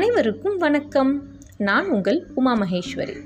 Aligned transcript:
அனைவருக்கும் 0.00 0.56
வணக்கம். 0.56 1.22
நான் 1.56 1.90
உங்கள் 1.90 2.26
உமா 2.34 2.56
மகேஸ்வரி. 2.56 3.16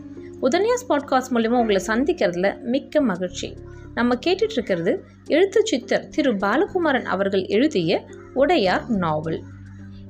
உதன்யாஸ் 0.43 0.85
பாட்காஸ்ட் 0.89 1.31
மூலிமா 1.31 1.49
உங்களை 1.49 1.83
சந்திக்கிறதுல 1.87 2.61
மிக்க 2.61 3.01
மகிழ்ச்சி. 3.01 3.57
நம்ம 3.95 4.15
கேட்டுட்ருக்கிறது 4.27 4.99
எழுத்து 5.27 5.67
சித்தர் 5.67 6.09
திரு 6.09 6.37
பாலகுமாரன் 6.37 7.05
அவர்கள் 7.05 7.45
எழுதிய 7.47 8.07
உடையார் 8.35 8.89
நாவல். 8.89 9.43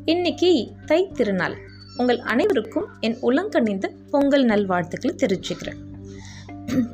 இன்னைக்கு 0.04 0.72
தை 0.86 1.10
திருநாள். 1.14 1.54
உங்கள் 1.96 2.18
அனைவருக்கும் 2.18 2.86
என் 3.00 3.18
உலங்கணிந்த 3.22 3.92
பொங்கல் 4.10 4.44
நல்வாழ்த்துக்களை 4.44 5.16
தெரிவிச்சுக்கிறேன். 5.16 5.78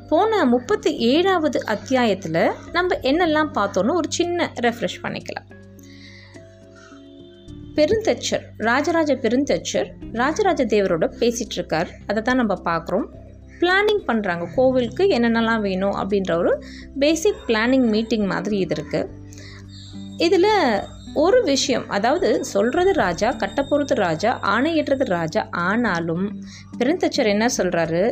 போன 0.09 0.45
முப்பத்தி 0.45 0.97
ஏழாவது 0.97 1.65
அத்தியாயத்தில் 1.65 2.49
நம்ம 2.71 2.95
என்னெல்லாம் 2.95 3.49
பார்த்தோன்னு 3.53 3.93
ஒரு 3.93 4.11
சின்ன 4.11 4.51
ரெஃப்ரெஷ் 4.61 5.01
பண்ணிக்கலாம். 5.03 5.59
பெருந்தச்சர் 7.75 8.43
ராஜராஜ 8.57 9.11
பெருந்தச்சர் 9.15 9.87
ராஜராஜ 10.11 10.65
தேவரோட 10.65 11.05
பேசிகிட்டு 11.19 11.53
இருக்கார் 11.53 11.89
அதை 12.07 12.21
தான் 12.21 12.35
நம்ம 12.35 12.53
பார்க்குறோம். 12.65 13.05
பிளானிங் 13.59 14.03
பண்ணுறாங்க 14.07 14.45
கோவிலுக்கு 14.55 15.03
என்னென்னலாம் 15.07 15.61
வேணும் 15.61 15.93
அப்படின்ற 15.93 16.37
ஒரு 16.37 16.51
பேசிக் 16.99 17.43
பிளானிங் 17.47 17.87
மீட்டிங் 17.89 18.25
மாதிரி 18.25 18.57
இது 18.57 18.75
இருக்குது 18.75 19.09
இதில் 20.17 20.49
ஒரு 21.13 21.43
விஷயம் 21.43 21.89
அதாவது 21.89 22.45
சொல்கிறது 22.45 22.91
ராஜா 22.93 23.29
கட்டப்போகிறது 23.31 23.95
ராஜா 23.95 24.39
ஆணையிடுறது 24.41 25.03
ராஜா 25.03 25.41
ஆனாலும் 25.49 26.25
பெருந்தச்சர் 26.77 27.25
என்ன 27.25 27.47
சொல்கிறாரு 27.57 28.03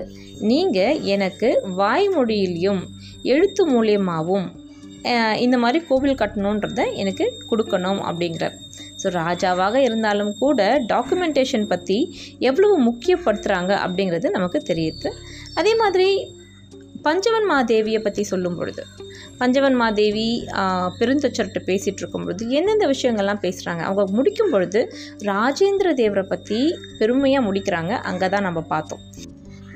நீங்கள் 0.42 1.00
எனக்கு 1.16 1.50
வாய்மொழியிலையும் 1.78 2.82
எழுத்து 3.24 3.66
மூலியமாகவும் 3.72 4.48
இந்த 5.38 5.58
மாதிரி 5.58 5.86
கோவில் 5.86 6.20
கட்டணுன்றத 6.22 6.94
எனக்கு 6.94 7.26
கொடுக்கணும் 7.52 8.02
அப்படிங்கிறார். 8.02 8.56
ஸோ 9.02 9.08
ராஜாவாக 9.22 9.76
இருந்தாலும் 9.88 10.34
கூட 10.44 10.60
டாக்குமெண்டேஷன் 10.94 11.66
பற்றி 11.74 12.00
எவ்வளவு 12.50 12.76
முக்கியப்படுத்துகிறாங்க 12.90 13.72
அப்படிங்கிறது 13.86 14.30
நமக்கு 14.38 14.62
தெரியுது. 14.72 15.12
அதே 15.62 15.74
மாதிரி 15.84 16.10
பஞ்சவன் 17.08 17.48
மாதேவியை 17.52 18.00
பற்றி 18.06 18.24
சொல்லும் 18.30 18.58
பொழுது 18.60 18.84
பஞ்சவன் 19.42 19.78
மாதேவி 19.82 20.26
பெருந்தொச்சர்கிட்ட 21.00 21.60
பேசிகிட்டு 21.70 22.02
இருக்கும் 22.02 22.26
பொழுது 22.26 22.50
எந்தெந்த 22.58 22.86
விஷயங்கள்லாம் 22.94 23.44
பேசுகிறாங்க 23.46 23.84
அவங்க 23.90 24.04
முடிக்கும் 24.18 24.52
பொழுது 24.54 24.80
ராஜேந்திர 25.32 25.92
தேவரை 26.02 26.26
பற்றி 26.34 26.60
பெருமையாக 27.02 27.46
முடிக்கிறாங்க. 27.48 27.94
அங்கே 28.10 28.30
தான் 28.34 28.48
நம்ம 28.48 28.62
பார்த்தோம். 28.74 29.04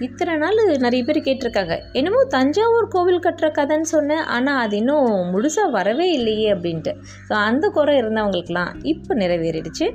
இத்தனை 0.05 0.33
நாள் 0.43 0.59
நிறைய 0.85 1.01
பேர் 1.07 1.19
கேட்டிருக்காங்க. 1.25 1.75
என்னமோ 1.99 2.21
தஞ்சாவூர் 2.35 2.87
கோவில் 2.95 3.23
கட்டுற 3.25 3.47
கதைன்னு 3.57 3.89
சொன்னேன். 3.95 4.23
ஆனால் 4.35 4.61
அது 4.63 4.75
இன்னும் 4.81 5.09
முழுசாக 5.33 5.73
வரவே 5.77 6.07
இல்லையே 6.17 6.47
அப்படின்ட்டு. 6.55 6.93
ஸோ 7.27 7.33
அந்த 7.49 7.65
குறை 7.77 7.95
இருந்தவங்களுக்கெல்லாம் 8.01 8.71
இப்போ 8.93 9.13
நிறைவேறிடுச்சு. 9.23 9.87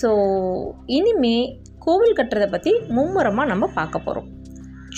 ஸோ 0.00 0.10
இனிமே 0.98 1.36
கோவில் 1.86 2.18
கட்டுறதை 2.20 2.48
பற்றி 2.54 2.74
மும்முரமாக 2.96 3.50
நம்ம 3.52 3.64
பார்க்க 3.78 4.06
போகிறோம் 4.06 4.30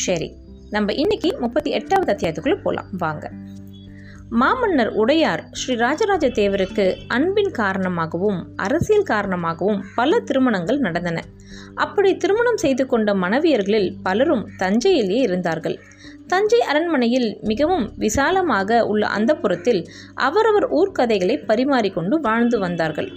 சரி 0.07 0.29
நம்ம 0.77 0.93
இன்னைக்கு 1.03 1.29
முப்பத்தி 1.43 1.71
எட்டாவது 1.79 2.11
அத்தியாயத்துக்குள்ளே 2.15 2.59
போகலாம் 2.65 2.91
வாங்க. 3.05 3.27
மாமன்னர் 4.31 4.89
உடையார் 4.89 5.49
ஸ்ரீ 5.51 5.75
ராஜராஜ 5.75 6.29
தேவருக்கு 6.29 6.95
அன்பின் 7.07 7.51
காரணமாகவும் 7.51 8.53
அரசியல் 8.57 9.03
காரணமாகவும் 9.03 9.85
பல 9.95 10.21
திருமணங்கள் 10.21 10.79
நடந்தன. 10.79 11.25
அப்படி 11.75 12.17
திருமணம் 12.17 12.57
செய்து 12.57 12.87
கொண்ட 12.87 13.15
மனைவியர்களில் 13.15 13.95
பலரும் 14.03 14.49
தஞ்சையிலேயே 14.59 15.21
இருந்தார்கள். 15.21 15.79
தஞ்சை 16.27 16.61
அரண்மனையில் 16.61 17.39
மிகவும் 17.43 17.93
விசாலமாக 17.97 18.87
உள்ள 18.87 19.07
அந்தப்புறத்தில் 19.07 19.87
அவரவர் 20.15 20.69
ஊர்க்கதைகளை 20.71 21.45
பரிமாறிக்கொண்டு 21.47 22.21
வாழ்ந்து 22.21 22.59
வந்தார்கள். 22.59 23.13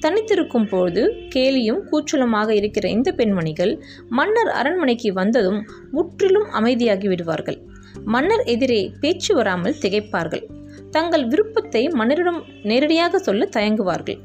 தனித்திருக்கும் 0.00 0.68
பொழுது 0.68 1.16
கேலியும் 1.34 1.82
கூச்சலுமாக 1.90 2.50
இருக்கிற 2.50 2.88
இந்த 2.88 3.12
பெண்மணிகள் 3.12 3.82
மன்னர் 4.08 4.48
அரண்மனைக்கு 4.48 5.12
வந்ததும் 5.12 5.66
முற்றிலும் 5.90 6.48
அமைதியாகி 6.54 7.06
விடுவார்கள். 7.06 7.62
மன்னர் 8.04 8.42
எதிரே 8.44 8.92
பேச்சு 9.00 9.34
வராமல் 9.34 9.74
திகைப்பார்கள். 9.80 10.60
தங்கள் 10.92 11.24
விருப்பத்தை 11.26 11.88
மன்னரிடம் 11.88 12.40
நேரடியாக 12.62 13.18
சொல்ல 13.18 13.48
தயங்குவார்கள். 13.56 14.18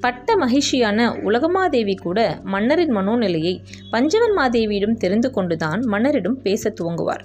பட்ட 0.00 0.36
மகிழ்ச்சியான 0.36 1.08
உலகமாதேவி 1.24 1.94
கூட 1.96 2.18
மன்னரின் 2.44 2.94
மனோநிலையை 2.96 3.54
பஞ்சவன் 3.90 4.34
மாதேவியிடம் 4.36 5.00
தெரிந்து 5.02 5.30
கொண்டுதான் 5.30 5.80
மன்னரிடம் 5.86 6.38
பேச 6.42 6.72
துவங்குவார். 6.80 7.24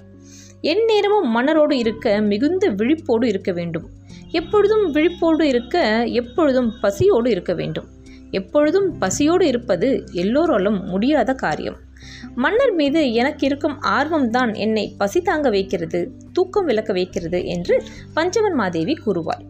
எந்நேரமும் 0.60 1.28
மன்னரோடு 1.36 1.72
இருக்க 1.72 2.20
மிகுந்த 2.20 2.68
விழிப்போடு 2.70 3.28
இருக்க 3.28 3.52
வேண்டும். 3.52 3.86
எப்பொழுதும் 4.30 4.84
விழிப்போடு 4.90 5.44
இருக்க 5.48 6.04
எப்பொழுதும் 6.04 6.70
பசியோடு 6.80 7.30
இருக்க 7.30 7.54
வேண்டும். 7.54 7.88
எப்பொழுதும் 8.30 8.88
பசியோடு 8.98 9.46
இருப்பது 9.46 9.88
எல்லோராலும் 10.12 10.78
முடியாத 10.84 11.32
காரியம். 11.34 11.76
மன்னர் 12.34 12.72
மீது 12.72 13.12
எனக்கு 13.12 13.46
இருக்கும் 13.46 13.76
ஆர்வம்தான் 13.86 14.56
என்னை 14.56 14.94
பசி 14.98 15.20
தாங்க 15.20 15.50
வைக்கிறது 15.50 16.12
தூக்கம் 16.32 16.64
விளக்க 16.64 16.92
வைக்கிறது 16.92 17.44
என்று 17.44 17.82
பஞ்சவன் 18.14 18.54
மாதேவி 18.54 18.94
கூறுவார் 18.94 19.44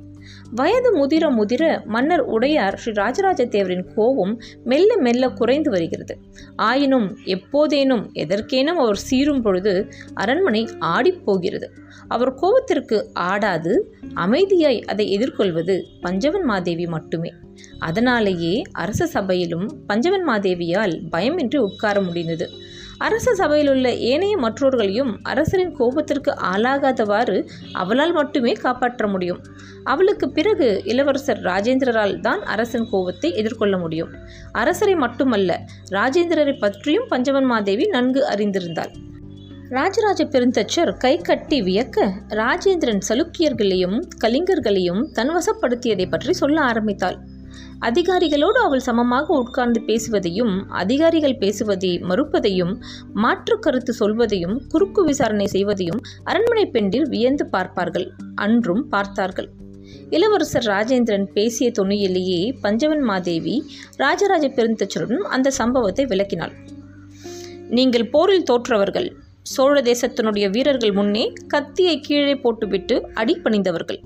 வயது 0.50 0.91
முதிர 0.97 1.25
முதிர 1.31 1.84
மன்னர் 1.84 2.21
உடையார் 2.21 2.77
ஸ்ரீ 2.77 2.93
ராஜராஜ 2.93 3.47
தேவரின் 3.47 3.84
கோபம் 3.94 4.41
மெல்ல 4.65 4.97
மெல்ல 4.97 5.28
குறைந்து 5.28 5.71
வருகிறது. 5.71 6.19
ஆயினும் 6.56 7.19
எப்போதேனும் 7.25 8.04
எதற்கேனும் 8.15 8.78
அவர் 8.78 8.97
சீரும் 8.97 9.43
பொழுது 9.43 9.93
அரண்மனை 10.15 10.69
ஆடிப்போகிறது 10.81 11.69
அவர் 12.09 12.34
கோபத்திற்கு 12.34 13.05
ஆடாது 13.12 13.97
அமைதியாய் 14.15 14.81
அதை 14.83 15.11
எதிர்கொள்வது 15.11 15.87
பஞ்சவன் 16.00 16.43
மாதேவி 16.43 16.87
மட்டுமே. 16.87 17.33
அதனாலேயே 17.78 18.62
அரச 18.72 19.06
சபையிலும் 19.06 19.67
பஞ்சவன் 19.87 20.28
மாதேவியால் 20.28 20.95
பயமின்றி 21.12 21.56
உட்கார 21.56 22.00
முடிந்தது. 22.00 22.49
அரச 22.99 23.34
சபையிலுள்ள 23.34 23.95
ஏனைய 23.95 24.37
மற்றோர்களையும் 24.37 25.16
அரசரின் 25.22 25.75
கோபத்திற்கு 25.77 26.34
ஆளாகாதவாறு 26.53 27.49
அவளால் 27.72 28.12
மட்டுமே 28.12 28.53
காப்பாற்ற 28.53 29.06
முடியும். 29.06 29.41
அவளுக்கு 29.84 30.31
பிறகு 30.31 30.83
இளவரசர் 30.84 31.43
ராஜேந்திரரால் 31.43 32.21
தான் 32.21 32.43
அரசன் 32.43 32.89
கோபத்தை 32.91 33.34
எதிர்கொள்ள 33.34 33.78
முடியும். 33.78 34.12
அரசரை 34.53 34.95
மட்டுமல்ல 34.95 35.61
ராஜேந்திரரை 35.91 36.59
பற்றியும் 36.59 37.06
பஞ்சவன் 37.09 37.45
மாதேவி 37.45 37.87
நன்கு 37.87 38.28
அறிந்திருந்தாள். 38.28 38.93
ராஜராஜ 39.71 40.25
பெருந்தச்சர் 40.25 40.91
கை 40.97 41.12
கட்டி 41.19 41.62
வியக்க 41.62 42.04
ராஜேந்திரன் 42.28 43.00
சலுக்கியர்களையும் 43.09 43.97
கலிங்கர்களையும் 44.25 45.00
தன்வசப்படுத்தியதை 45.15 46.06
பற்றி 46.10 46.32
சொல்ல 46.32 46.60
ஆரம்பித்தாள். 46.60 47.16
அதிகாரிகளோடு 47.81 48.59
அவள் 48.59 48.81
சமமாக 48.81 49.34
உட்கார்ந்து 49.34 49.81
பேசுவதையும் 49.81 50.54
அதிகாரிகள் 50.69 51.37
பேசுவதை 51.38 51.99
மறுப்பதையும் 51.99 52.78
மாற்று 53.12 53.59
கருத்து 53.59 53.94
சொல்வதையும் 53.94 54.56
குறுக்கு 54.69 55.04
விசாரணை 55.04 55.49
செய்வதையும் 55.53 56.00
அரண்மனை 56.25 56.66
பெண்டில் 56.66 57.09
வியந்து 57.09 57.47
பார்ப்பார்கள். 57.47 58.12
அன்றும் 58.34 58.88
பார்த்தார்கள். 58.88 59.50
இளவரசர் 60.10 60.65
ராஜேந்திரன் 60.65 61.28
பேசிய 61.33 61.71
துணியிலேயே 61.71 62.41
பஞ்சவன் 62.60 63.00
மாதேவி 63.00 63.59
ராஜராஜ 63.97 64.47
பெருந்தச்சருடன் 64.48 65.19
அந்த 65.19 65.50
சம்பவத்தை 65.50 66.06
விளக்கினாள். 66.06 66.56
நீங்கள் 67.71 68.10
போரில் 68.10 68.43
தோற்றவர்கள். 68.43 69.16
சோழ 69.55 69.75
தேசத்தினுடைய 69.81 70.51
வீரர்கள் 70.51 70.93
முன்னே 70.93 71.33
கத்தியை 71.47 72.01
கீழே 72.01 72.34
போட்டுவிட்டு 72.34 72.97
அடிபணிந்தவர்கள். 73.15 74.01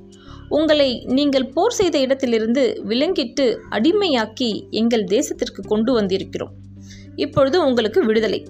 உங்களை 0.48 1.04
நீங்கள் 1.04 1.46
போர் 1.46 1.70
செய்த 1.70 1.98
இடத்திலிருந்து 1.98 2.82
விலங்கிட்டு 2.88 3.56
அடிமையாக்கி 3.70 4.50
எங்கள் 4.70 5.04
தேசத்திற்கு 5.04 5.62
கொண்டு 5.68 5.92
வந்திருக்கிறோம். 5.98 6.52
இப்பொழுது 7.16 7.66
உங்களுக்கு 7.66 8.04
விடுதலை. 8.04 8.46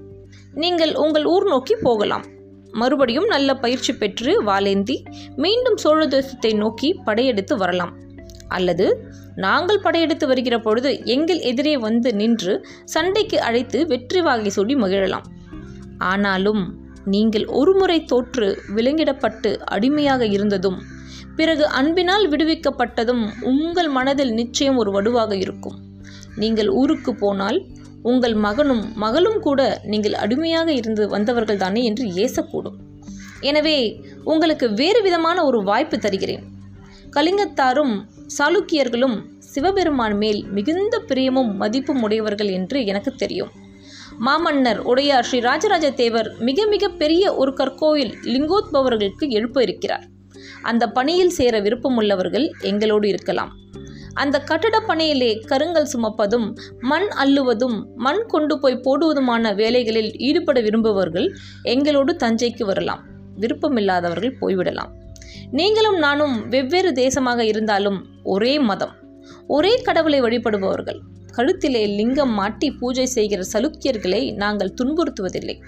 நீங்கள் 0.55 0.95
உங்கள் 0.95 1.25
ஊர் 1.25 1.47
நோக்கி 1.49 1.75
போகலாம். 1.77 2.25
மறுபடியும் 2.73 3.27
நல்ல 3.27 3.51
பயிற்சி 3.55 3.93
பெற்று 3.93 4.33
வாளேந்தி 4.45 4.97
மீண்டும் 5.37 5.77
சோழ 5.77 6.07
தேசத்தை 6.07 6.53
நோக்கி 6.53 6.89
படையெடுத்து 7.05 7.57
வரலாம். 7.57 7.93
அல்லது 8.49 8.87
நாங்கள் 9.37 9.83
படையெடுத்து 9.83 10.27
வருகிற 10.27 10.57
பொழுது 10.61 10.91
எங்கள் 11.05 11.41
எதிரே 11.51 11.77
வந்து 11.79 12.15
நின்று 12.15 12.55
சண்டைக்கு 12.85 13.41
அழைத்து 13.41 13.87
வெற்றி 13.87 14.21
வாகை 14.21 14.49
சூடி 14.49 14.75
மகிழலாம். 14.75 15.27
ஆனாலும் 15.99 16.63
நீங்கள் 17.07 17.47
ஒருமுறை 17.47 18.05
தோற்று 18.05 18.65
விலங்கிடப்பட்டு 18.75 19.57
அடிமையாக 19.57 20.27
இருந்ததும் 20.27 20.79
பிறகு 21.37 21.67
அன்பினால் 21.67 22.29
விடுவிக்கப்பட்டதும் 22.29 23.29
உங்கள் 23.43 23.89
மனதில் 23.89 24.33
நிச்சயம் 24.33 24.77
ஒரு 24.77 24.91
வடுவாக 24.93 25.33
இருக்கும். 25.37 25.77
நீங்கள் 26.37 26.69
ஊருக்கு 26.69 27.15
போனால் 27.15 27.67
உங்கள் 28.03 28.35
மகனும் 28.35 28.93
மகளும் 28.95 29.41
கூட 29.41 29.81
நீங்கள் 29.85 30.13
அடிமையாக 30.13 30.73
இருந்து 30.73 31.09
வந்தவர்கள் 31.09 31.57
தானே 31.57 31.83
என்று 31.83 32.05
ஏசக்கூடும். 32.25 32.79
எனவே 33.41 34.05
உங்களுக்கு 34.25 34.73
வேறு 34.73 35.03
விதமான 35.03 35.45
ஒரு 35.45 35.63
வாய்ப்பு 35.63 35.99
தருகிறேன். 35.99 36.45
கலிங்கத்தாரும் 37.11 37.95
சாளுக்கியர்களும் 38.39 39.17
சிவபெருமான் 39.39 40.17
மேல் 40.17 40.47
மிகுந்த 40.47 41.03
பிரியமும் 41.09 41.53
மதிப்பும் 41.55 42.03
உடையவர்கள் 42.03 42.49
என்று 42.49 42.85
எனக்கு 42.85 43.13
தெரியும். 43.15 43.51
மாமன்னர் 44.27 44.79
உடையார் 44.81 45.25
ஸ்ரீ 45.25 45.39
ராஜராஜ 45.41 45.91
தேவர் 45.91 46.35
மிக 46.39 46.67
மிக 46.67 46.89
பெரிய 46.89 47.35
ஒரு 47.35 47.53
கற்கோயில் 47.53 48.13
லிங்கோத்பவர்களுக்கு 48.25 49.29
எழுப்ப 49.29 49.63
இருக்கிறார். 49.63 50.05
அந்த 50.63 50.89
பணியில் 50.89 51.31
சேர 51.31 51.61
விருப்பமுள்ளவர்கள் 51.61 52.51
எங்களோடு 52.61 53.09
இருக்கலாம். 53.09 53.53
அந்த 54.15 54.41
கட்டட 54.41 54.81
பணியிலே 54.81 55.41
கருங்கல் 55.47 55.89
சுமப்பதும் 55.93 56.47
மண் 56.81 57.09
அள்ளுவதும் 57.25 57.85
மண் 57.97 58.27
கொண்டு 58.27 58.59
போய் 58.59 58.81
போடுவதுமான 58.85 59.55
வேலைகளில் 59.55 60.17
ஈடுபட 60.19 60.61
விரும்புபவர்கள் 60.61 61.29
எங்களோடு 61.63 62.15
தஞ்சைக்கு 62.15 62.65
வரலாம். 62.65 63.05
விருப்பமில்லாதவர்கள் 63.41 64.37
போய்விடலாம். 64.41 64.93
நீங்களும் 65.51 65.99
நானும் 65.99 66.49
வெவ்வேறு 66.49 66.93
தேசமாக 66.93 67.39
இருந்தாலும் 67.39 68.07
ஒரே 68.23 68.59
மதம் 68.59 68.95
ஒரே 69.47 69.77
கடவுளை 69.77 70.21
வழிபடுபவர்கள். 70.23 71.01
கழுத்திலே 71.37 71.95
லிங்கம் 71.95 72.33
மாட்டி 72.33 72.71
பூஜை 72.71 73.07
செய்கிற 73.07 73.43
சலுக்கியர்களை 73.53 74.35
நாங்கள் 74.35 74.75
துன்புறுத்துவதில்லை. 74.83 75.63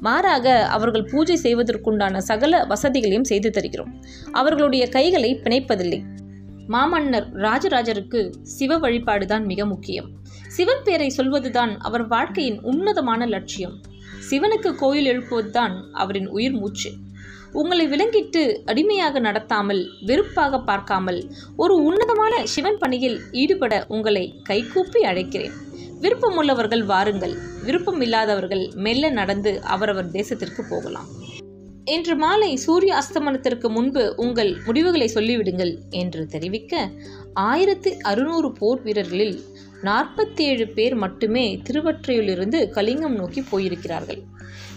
மாறாக 0.00 0.66
அவர்கள் 0.66 1.04
பூஜை 1.04 1.38
செய்வதற்குண்டான 1.42 2.16
சகல 2.18 2.64
வசதிகளையும் 2.64 3.24
செய்து 3.24 3.50
தருகிறோம். 3.50 4.02
அவர்களுடைய 4.32 4.88
கைகளை 4.88 5.40
பிணைப்பதில்லை. 5.42 6.02
மாமன்னர் 6.66 7.32
ராஜராஜருக்கு 7.36 8.34
சிவ 8.42 8.78
வழிபாடுதான் 8.78 9.44
மிக 9.44 9.66
முக்கியம். 9.66 10.10
சிவன் 10.48 10.82
பேரை 10.84 11.08
சொல்வதுதான் 11.08 11.78
அவர் 11.78 12.06
வாழ்க்கையின் 12.06 12.60
உன்னதமான 12.62 13.26
லட்சியம். 13.26 13.80
சிவனுக்கு 14.30 14.74
கோயில் 14.74 15.06
எழுப்புவதுதான் 15.06 15.90
அவரின் 15.92 16.28
உயிர் 16.28 16.52
மூச்சு. 16.52 16.90
உங்களை 17.52 17.86
விளங்கிட்டு 17.88 18.62
அடிமையாக 18.64 19.20
நடத்தாமல் 19.20 19.86
வெறுப்பாக 20.06 20.60
பார்க்காமல் 20.60 21.30
ஒரு 21.56 21.74
உன்னதமான 21.82 22.46
சிவன் 22.46 22.78
பணியில் 22.78 23.20
ஈடுபட 23.32 23.84
உங்களை 23.88 24.40
கைகூப்பி 24.42 25.04
அழைக்கிறேன். 25.04 25.52
விருப்பமுள்ளவர்கள் 26.00 26.84
வாருங்கள். 26.84 27.34
விருப்பம் 27.64 28.00
இல்லாதவர்கள் 28.00 28.70
மெல்ல 28.74 29.10
நடந்து 29.10 29.62
அவரவர் 29.62 30.10
தேசத்திற்கு 30.10 30.62
போகலாம். 30.70 31.06
இன்று 31.84 32.16
மாலை 32.16 32.56
சூரிய 32.56 32.98
அஸ்தமனத்திற்கு 32.98 33.68
முன்பு 33.68 34.14
உங்கள் 34.16 34.56
முடிவுகளை 34.66 35.10
சொல்லிவிடுங்கள் 35.14 35.78
என்று 35.90 36.26
தெரிவிக்க 36.26 36.90
ஆயிரத்தி 37.32 37.96
அறுநூறு 37.96 38.52
போர் 38.52 38.82
வீரர்களில் 38.82 39.40
நாற்பத்தி 39.82 40.40
ஏழு 40.40 40.68
பேர் 40.68 40.94
மட்டுமே 40.94 41.60
திருவற்றையிலிருந்து 41.62 42.70
கலிங்கம் 42.70 43.14
நோக்கி 43.14 43.44
போயிருக்கிறார்கள். 43.50 44.22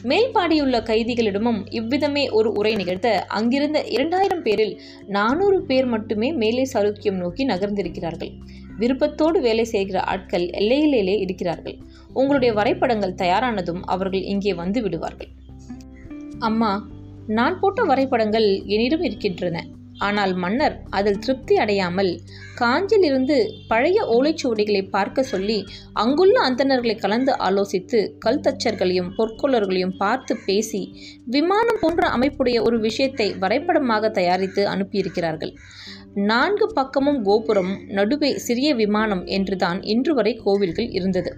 மேல்பாடியுள்ள 0.04 0.84
கைதிகளிடமும் 0.84 1.66
இவ்விதமே 1.70 2.30
ஒரு 2.30 2.52
உரை 2.52 2.76
நிகழ்த்த 2.76 3.26
அங்கிருந்த 3.28 3.84
இரண்டாயிரம் 3.84 4.44
பேரில் 4.44 4.82
நானூறு 5.08 5.62
பேர் 5.62 5.86
மட்டுமே 5.86 6.34
மேலே 6.34 6.70
சாளுக்கியம் 6.74 7.18
நோக்கி 7.18 7.46
நகர்ந்திருக்கிறார்கள். 7.46 8.32
விருப்பத்தோடு 8.78 9.42
வேலை 9.42 9.64
செய்கிற 9.64 10.00
ஆட்கள் 10.02 10.50
எல்லையிலேயே 10.50 11.18
இருக்கிறார்கள். 11.20 11.78
உங்களுடைய 12.14 12.54
வரைபடங்கள் 12.54 13.14
தயாரானதும் 13.14 13.82
அவர்கள் 13.82 14.22
இங்கே 14.22 14.54
வந்து 14.54 14.82
விடுவார்கள். 14.82 15.28
அம்மா 16.40 16.90
நான் 17.28 17.60
போட்ட 17.60 17.84
வரைபடங்கள் 17.84 18.64
என்னிடம் 18.66 19.02
இருக்கின்றன. 19.02 19.66
ஆனால் 20.02 20.34
மன்னர் 20.36 20.76
அதில் 20.90 21.20
திருப்தி 21.20 21.56
அடையாமல் 21.58 22.12
காஞ்சிலிருந்து 22.56 23.38
பழைய 23.68 23.98
ஓலைச்சுவடிகளை 24.16 24.82
பார்க்க 24.90 25.24
சொல்லி 25.24 25.58
அங்குள்ள 25.94 26.36
அந்தணர்களை 26.42 26.96
கலந்து 26.96 27.34
ஆலோசித்து 27.48 28.00
கல் 28.20 28.42
தச்சர்களையும் 28.42 29.14
பொற்கொள்ளர்களையும் 29.18 29.96
பார்த்து 29.98 30.36
பேசி 30.46 30.82
விமானம் 31.28 31.80
போன்ற 31.82 32.10
அமைப்புடைய 32.10 32.60
ஒரு 32.62 32.80
விஷயத்தை 32.80 33.28
வரைபடமாக 33.40 34.12
தயாரித்து 34.12 34.64
அனுப்பியிருக்கிறார்கள். 34.66 35.54
நான்கு 36.30 36.66
பக்கமும் 36.74 37.20
கோபுரம் 37.24 37.74
நடுவே 37.90 38.32
சிறிய 38.38 38.70
விமானம் 38.76 39.24
என்றுதான் 39.38 39.80
இன்று 39.86 40.14
வரை 40.14 40.34
கோவில்கள் 40.44 40.90
இருந்தது. 40.92 41.32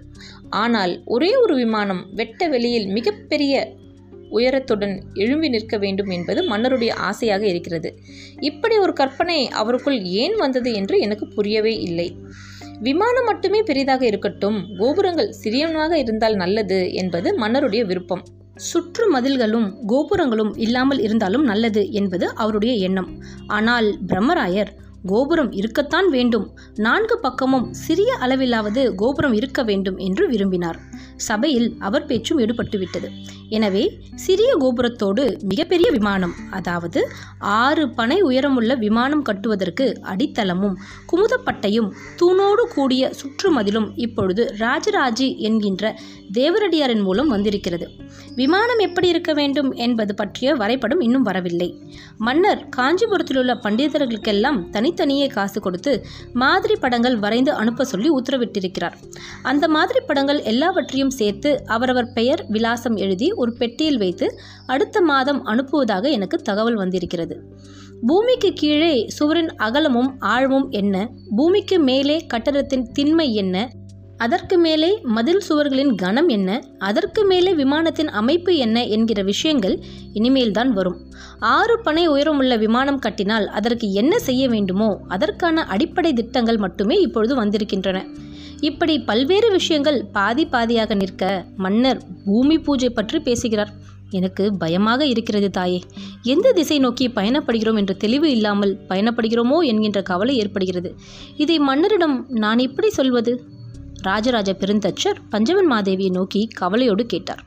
ஆனால் 0.56 0.94
ஒரே 1.06 1.30
ஒரு 1.36 1.54
விமானம் 1.54 2.02
வெட்ட 2.12 2.48
வெளியில் 2.48 2.88
மிகப்பெரிய 2.88 3.54
உயரத்துடன் 4.36 4.94
எழும்பி 5.14 5.48
நிற்க 5.48 5.76
வேண்டும் 5.78 6.10
என்பது 6.10 6.42
மன்னருடைய 6.42 6.92
ஆசையாக 7.08 7.44
இருக்கிறது. 7.46 7.90
இப்படி 8.40 8.76
ஒரு 8.76 8.92
கற்பனை 8.92 9.38
அவருக்குள் 9.62 9.98
ஏன் 10.22 10.36
வந்தது 10.36 10.72
என்று 10.72 10.98
எனக்கு 10.98 11.26
புரியவே 11.28 11.74
இல்லை. 11.88 12.08
விமானம் 12.80 13.24
மட்டுமே 13.24 13.62
பெரிதாக 13.62 14.02
இருக்கட்டும் 14.06 14.56
கோபுரங்கள் 14.78 15.34
சிறியவனாக 15.42 15.92
இருந்தால் 15.92 16.34
நல்லது 16.34 16.78
என்பது 16.92 17.28
மன்னருடைய 17.38 17.82
விருப்பம். 17.84 18.24
சுற்று 18.70 19.04
மதில்களும் 19.12 19.68
கோபுரங்களும் 19.86 20.52
இல்லாமல் 20.56 21.00
இருந்தாலும் 21.00 21.44
நல்லது 21.44 21.82
என்பது 21.92 22.26
அவருடைய 22.34 22.74
எண்ணம். 22.88 23.10
ஆனால் 23.46 23.88
பிரம்மராயர் 24.06 24.72
கோபுரம் 25.06 25.50
இருக்கத்தான் 25.52 26.06
வேண்டும். 26.08 26.44
நான்கு 26.76 27.16
பக்கமும் 27.18 27.66
சிறிய 27.72 28.10
அளவிலாவது 28.20 28.82
கோபுரம் 28.94 29.32
இருக்க 29.32 29.62
வேண்டும் 29.62 29.98
என்று 29.98 30.24
விரும்பினார். 30.28 30.78
சபையில் 31.16 31.68
அவர் 31.78 32.06
பேச்சும் 32.06 32.40
எடுபட்டுவிட்டது. 32.40 33.08
எனவே 33.54 33.84
சிறிய 34.14 34.50
கோபுரத்தோடு 34.60 35.24
மிகப்பெரிய 35.42 35.88
விமானம் 35.90 36.34
அதாவது 36.50 37.00
ஆறு 37.58 37.84
பனை 37.90 38.18
உயரமுள்ள 38.22 38.72
விமானம் 38.76 39.22
கட்டுவதற்கு 39.22 39.86
அடித்தளமும் 40.12 40.76
குமுதப்பட்டையும் 41.12 41.88
தூணோடு 42.20 42.64
கூடிய 42.74 43.12
சுற்றுமதிலும் 43.20 43.88
இப்பொழுது 43.96 44.44
ராஜராஜி 44.58 45.28
என்கின்ற 45.48 45.82
தேவரடியாரின் 46.34 47.02
மூலம் 47.02 47.28
வந்திருக்கிறது. 47.28 47.86
விமானம் 48.36 48.80
எப்படி 48.86 49.08
இருக்க 49.08 49.32
வேண்டும் 49.32 49.70
என்பது 49.84 50.12
பற்றிய 50.14 50.54
வரைபடம் 50.54 51.00
இன்னும் 51.00 51.26
வரவில்லை. 51.28 51.68
மன்னர் 52.18 52.62
காஞ்சிபுரத்தில் 52.76 53.38
உள்ள 53.42 53.52
பண்டிதர்களுக்கெல்லாம் 53.64 54.58
தனித்தனியே 54.70 55.26
காசு 55.36 55.58
கொடுத்து 55.60 55.92
மாதிரி 56.42 56.76
படங்கள் 56.76 57.18
வரைந்து 57.18 57.52
அனுப்ப 57.52 57.84
சொல்லி 57.84 58.10
உத்தரவிட்டிருக்கிறார். 58.18 58.96
அந்த 59.42 59.64
மாதிரி 59.68 60.02
படங்கள் 60.08 60.40
எல்லாவற்றையும் 60.52 61.14
சேர்த்து 61.20 61.52
அவரவர் 61.66 62.12
பெயர் 62.12 62.42
விலாசம் 62.48 62.96
எழுதி 62.96 63.28
ஒரு 63.44 63.54
பெட்டியில் 63.60 64.00
வைத்து 64.04 64.28
அடுத்த 64.66 65.06
மாதம் 65.10 65.40
அனுப்புவதாக 65.46 66.10
எனக்கு 66.10 66.38
தகவல் 66.48 66.80
வந்திருக்கிறது. 66.82 67.36
பூமிக்கு 68.08 68.50
கீழே 68.52 68.94
சுவரின் 69.18 69.52
அகலமும் 69.66 70.10
ஆழமும் 70.32 70.68
என்ன? 70.80 71.06
பூமிக்கு 71.36 71.78
மேலே 71.88 72.18
கட்டடத்தின் 72.26 72.86
திண்மை 72.92 73.28
என்ன? 73.34 73.56
அதற்கு 74.16 74.56
மேலே 74.58 74.88
மதில் 75.14 75.40
சுவர்களின் 75.48 75.94
கனம் 76.02 76.28
என்ன? 76.28 76.50
அதற்கு 76.78 77.22
மேலே 77.24 77.52
விமானத்தின் 77.54 78.10
அமைப்பு 78.20 78.52
என்ன 78.56 78.84
என்கிற 78.86 79.20
விஷயங்கள் 79.22 79.74
இனிமேல்தான் 80.12 80.70
வரும். 80.78 80.98
ஆறு 81.54 81.76
பனை 81.86 82.04
உயரமுள்ள 82.08 82.56
விமானம் 82.58 83.02
கட்டினால் 83.06 83.46
அதற்கு 83.58 83.88
என்ன 83.92 84.14
செய்ய 84.28 84.44
வேண்டுமோ 84.48 84.90
அதற்கான 85.08 85.64
அடிப்படை 85.74 86.12
திட்டங்கள் 86.12 86.62
மட்டுமே 86.66 86.98
இப்பொழுது 87.00 87.34
வந்திருக்கின்றன. 87.34 87.98
இப்படி 88.68 88.94
பல்வேறு 89.08 89.48
விஷயங்கள் 89.50 89.98
பாதி 90.16 90.44
பாதியாக 90.52 90.94
நிற்க 90.94 91.22
மன்னர் 91.56 92.00
பூமி 92.24 92.56
பூஜை 92.58 92.90
பற்றி 92.90 93.18
பேசுகிறார். 93.20 93.72
எனக்கு 94.10 94.44
பயமாக 94.62 95.06
இருக்கிறது 95.06 95.48
தாயே. 95.50 95.80
எந்த 96.32 96.52
திசை 96.52 96.78
நோக்கி 96.78 97.06
பயணப்படுகிறோம் 97.08 97.78
என்ற 97.80 97.92
தெளிவு 97.94 98.28
இல்லாமல் 98.30 98.72
பயணப்படுகிறோமோ 98.88 99.58
என்கின்ற 99.70 100.02
கவலை 100.02 100.36
ஏற்படுகிறது. 100.36 100.92
இதை 101.36 101.56
மன்னரிடம் 101.68 102.16
நான் 102.44 102.58
எப்படி 102.58 102.90
சொல்வது? 102.90 103.34
ராஜராஜ 104.02 104.52
பெருந்தச்சர் 104.52 105.20
பஞ்சவன் 105.30 105.70
மாதேவியை 105.72 106.10
நோக்கி 106.10 106.42
கவலையோடு 106.60 107.06
கேட்டார். 107.06 107.42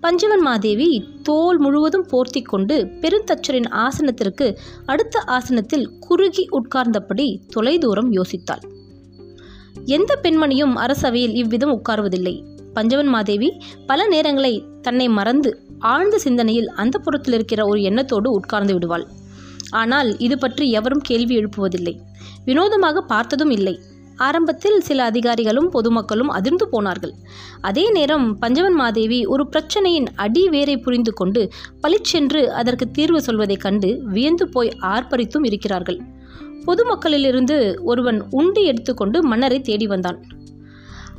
பஞ்சவன் 0.00 0.44
மாதேவி 0.48 0.90
தோல் 1.22 1.58
முழுவதும் 1.58 2.06
போர்த்தி 2.10 2.42
கொண்டு 2.42 2.76
பெருந்தச்சரின் 3.00 3.70
ஆசனத்திற்கு 3.86 4.46
அடுத்த 4.86 5.18
ஆசனத்தில் 5.36 5.86
குறுகி 6.00 6.46
உட்கார்ந்தபடி 6.52 7.28
தொலைதூரம் 7.48 8.12
யோசித்தாள். 8.12 8.64
எந்த 9.86 10.18
பெண்மணியும் 10.22 10.74
அரசவையில் 10.76 11.34
இவ்விதம் 11.34 11.74
உட்காருவதில்லை. 11.76 12.34
பஞ்சவன் 12.74 13.06
மாதேவி 13.06 13.48
பல 13.86 14.00
நேரங்களை 14.08 14.52
தன்னை 14.82 15.08
மறந்து 15.08 15.50
ஆழ்ந்த 15.78 16.18
சிந்தனையில் 16.18 16.68
அந்த 16.68 16.98
புறத்தில் 16.98 17.34
இருக்கிற 17.34 17.66
ஒரு 17.66 17.80
எண்ணத்தோடு 17.82 18.30
உட்கார்ந்து 18.30 18.74
விடுவாள். 18.74 19.06
ஆனால் 19.70 20.18
இது 20.18 20.38
பற்றி 20.38 20.70
எவரும் 20.70 21.00
கேள்வி 21.00 21.34
எழுப்புவதில்லை. 21.40 21.94
வினோதமாக 22.44 23.00
பார்த்ததும் 23.00 23.50
இல்லை. 23.50 23.74
ஆரம்பத்தில் 24.16 24.78
சில 24.80 25.04
அதிகாரிகளும் 25.04 25.68
பொதுமக்களும் 25.70 26.28
அதிர்ந்து 26.28 26.68
போனார்கள். 26.68 27.14
அதே 27.60 27.84
நேரம் 27.90 28.26
பஞ்சவன் 28.38 28.74
மாதேவி 28.74 29.20
ஒரு 29.26 29.48
பிரச்சனையின் 29.52 30.08
அடி 30.14 30.48
வேரை 30.48 30.76
புரிந்து 30.78 31.12
கொண்டு 31.12 31.42
பளிச்சென்று 31.80 32.52
அதற்கு 32.52 32.88
தீர்வு 32.90 33.20
சொல்வதைக் 33.22 33.60
கண்டு 33.60 33.90
வியந்து 34.06 34.48
போய் 34.48 34.72
ஆர்ப்பரித்தும் 34.82 35.46
இருக்கிறார்கள். 35.46 36.00
பொதுமக்களிலிருந்து 36.66 37.80
ஒருவன் 37.80 38.26
உண்டி 38.30 38.64
எடுத்துக்கொண்டு 38.64 39.24
மன்னரை 39.24 39.60
தேடி 39.60 39.86
வந்தான். 39.86 40.24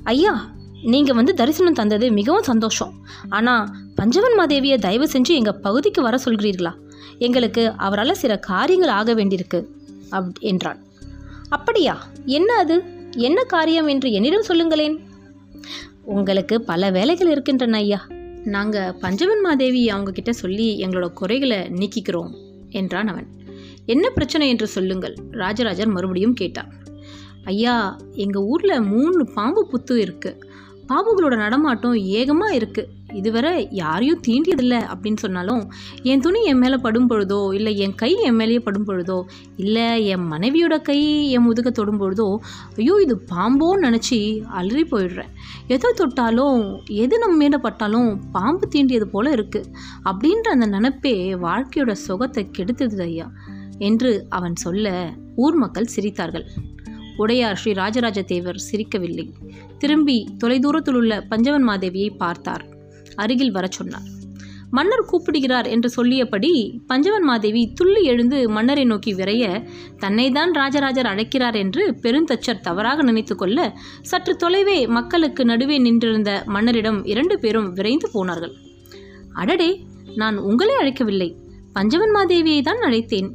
ஐயா 0.04 0.50
நீங்கள் 0.84 1.16
வந்து 1.16 1.34
தரிசனம் 1.34 1.74
தந்தது 1.74 2.12
மிகவும் 2.12 2.44
சந்தோஷம். 2.44 2.94
ஆனால் 3.30 3.70
பஞ்சவன் 3.96 4.38
மாதேவியை 4.38 4.78
தயவு 4.78 5.06
செஞ்சு 5.06 5.28
எங்கள் 5.28 5.56
பகுதிக்கு 5.56 6.02
வர 6.02 6.18
சொல்கிறீர்களா? 6.26 6.74
எங்களுக்கு 7.18 7.74
அவரால் 7.78 8.14
சில 8.14 8.40
காரியங்கள் 8.40 8.90
ஆக 8.90 9.14
வேண்டியிருக்கு 9.14 9.66
அப் 10.10 10.34
என்றான். 10.40 10.80
அப்படியா? 11.50 12.08
என்ன 12.26 12.54
அது? 12.54 12.84
என்ன 13.18 13.44
காரியம் 13.44 13.88
என்று 13.88 14.12
என்னிடம் 14.12 14.44
சொல்லுங்களேன். 14.44 15.00
உங்களுக்கு 16.04 16.62
பல 16.62 16.90
வேலைகள் 16.90 17.30
இருக்கின்றன 17.30 17.78
ஐயா. 17.78 18.08
நாங்கள் 18.44 18.94
பஞ்சவன் 18.94 19.40
மாதேவி 19.40 19.90
அவங்க 19.90 20.12
கிட்ட 20.12 20.34
சொல்லி 20.34 20.86
எங்களோட 20.86 21.14
குறைகளை 21.14 21.58
நீக்கிக்கிறோம் 21.58 22.34
என்றான் 22.70 23.08
அவன். 23.08 23.28
என்ன 23.94 24.06
பிரச்சனை 24.18 24.48
என்று 24.54 24.68
சொல்லுங்கள் 24.76 25.16
ராஜராஜர் 25.42 25.94
மறுபடியும் 25.96 26.40
கேட்டார். 26.42 26.72
ஐயா 27.52 27.76
எங்கள் 28.24 28.48
ஊரில் 28.54 28.88
மூணு 28.94 29.22
பாம்பு 29.36 29.62
புத்து 29.72 29.94
இருக்குது 30.06 30.50
பாம்புகளோட 30.90 31.36
நடமாட்டம் 31.42 31.98
ஏகமாக 32.20 32.56
இருக்குது 32.60 32.90
இதுவரை 33.20 33.52
யாரையும் 33.80 34.22
தீண்டியதில்லை 34.28 34.80
அப்படின்னு 34.92 35.22
சொன்னாலும் 35.24 35.62
என் 36.10 36.24
துணி 36.26 36.40
என் 36.50 36.62
மேலே 36.64 36.78
படும் 36.86 37.08
பொழுதோ 37.12 37.40
இல்லை 37.58 37.72
என் 37.86 37.96
கை 37.96 38.10
என் 38.28 38.38
மேலேயே 38.40 38.62
படும் 38.68 38.88
பொழுதோ 38.90 39.18
இல்லை 39.56 39.86
என் 40.14 40.26
மனைவியோட 40.34 40.76
கை 40.82 40.98
என் 41.36 41.46
முதுக 41.48 41.72
தொடும் 41.80 42.02
பொழுதோ 42.02 42.28
ஐயோ 42.78 42.96
இது 43.06 43.16
பாம்போன்னு 43.32 43.86
நினச்சி 43.88 44.20
அலறி 44.60 44.84
போயிடுறேன். 44.92 45.32
எதை 45.76 45.92
தொட்டாலும் 46.02 46.60
எது 47.04 47.18
நம்ம 47.18 47.40
மேலே 47.44 47.60
பட்டாலும் 47.68 48.10
பாம்பு 48.32 48.68
தீண்டியது 48.76 49.08
போல் 49.16 49.36
இருக்குது 49.38 49.72
அப்படின்ற 50.04 50.50
அந்த 50.50 50.70
நினப்பே 50.76 51.16
வாழ்க்கையோட 51.48 51.96
சுகத்தை 52.08 52.46
கெடுத்தது 52.60 53.04
ஐயா. 53.10 53.28
என்று 53.82 54.26
அவன் 54.30 54.56
சொல்ல 54.56 55.14
ஊர் 55.36 55.56
மக்கள் 55.56 55.94
சிரித்தார்கள். 55.96 56.46
உடையார் 57.18 57.58
ஸ்ரீ 57.58 57.72
ராஜராஜ 57.74 58.22
தேவர் 58.22 58.64
சிரிக்கவில்லை. 58.72 59.28
திரும்பி 59.78 60.18
தொலைதூரத்தில் 60.44 60.96
உள்ள 60.96 61.22
பஞ்சவன் 61.22 61.68
மாதேவியை 61.68 62.10
பார்த்தார். 62.18 62.66
அருகில் 63.16 63.52
வரச் 63.52 63.72
சொன்னார். 63.72 64.08
மன்னர் 64.72 65.06
கூப்பிடுகிறார் 65.06 65.68
என்று 65.68 65.90
சொல்லியபடி 65.90 66.52
பஞ்சவன் 66.88 67.24
மாதேவி 67.24 67.72
துள்ளி 67.74 68.04
எழுந்து 68.04 68.50
மன்னரை 68.50 68.84
நோக்கி 68.84 69.14
விரைய 69.14 69.46
தன்னைதான் 70.00 70.52
ராஜராஜர் 70.52 71.06
அழைக்கிறார் 71.06 71.56
என்று 71.56 71.84
பெருந்தச்சர் 72.02 72.62
தவறாக 72.62 73.02
நினைத்து 73.02 73.36
கொள்ள 73.36 73.76
சற்று 74.02 74.36
தொலைவே 74.36 74.88
மக்களுக்கு 74.88 75.46
நடுவே 75.46 75.78
நின்றிருந்த 75.78 76.44
மன்னரிடம் 76.46 77.06
இரண்டு 77.06 77.40
பேரும் 77.40 77.74
விரைந்து 77.74 78.10
போனார்கள். 78.12 78.54
அடடே 79.34 79.86
நான் 80.16 80.38
உங்களை 80.38 80.76
அழைக்கவில்லை. 80.82 81.30
பஞ்சவன் 81.74 82.16
மாதேவியை 82.16 82.62
தான் 82.62 82.82
அழைத்தேன். 82.82 83.30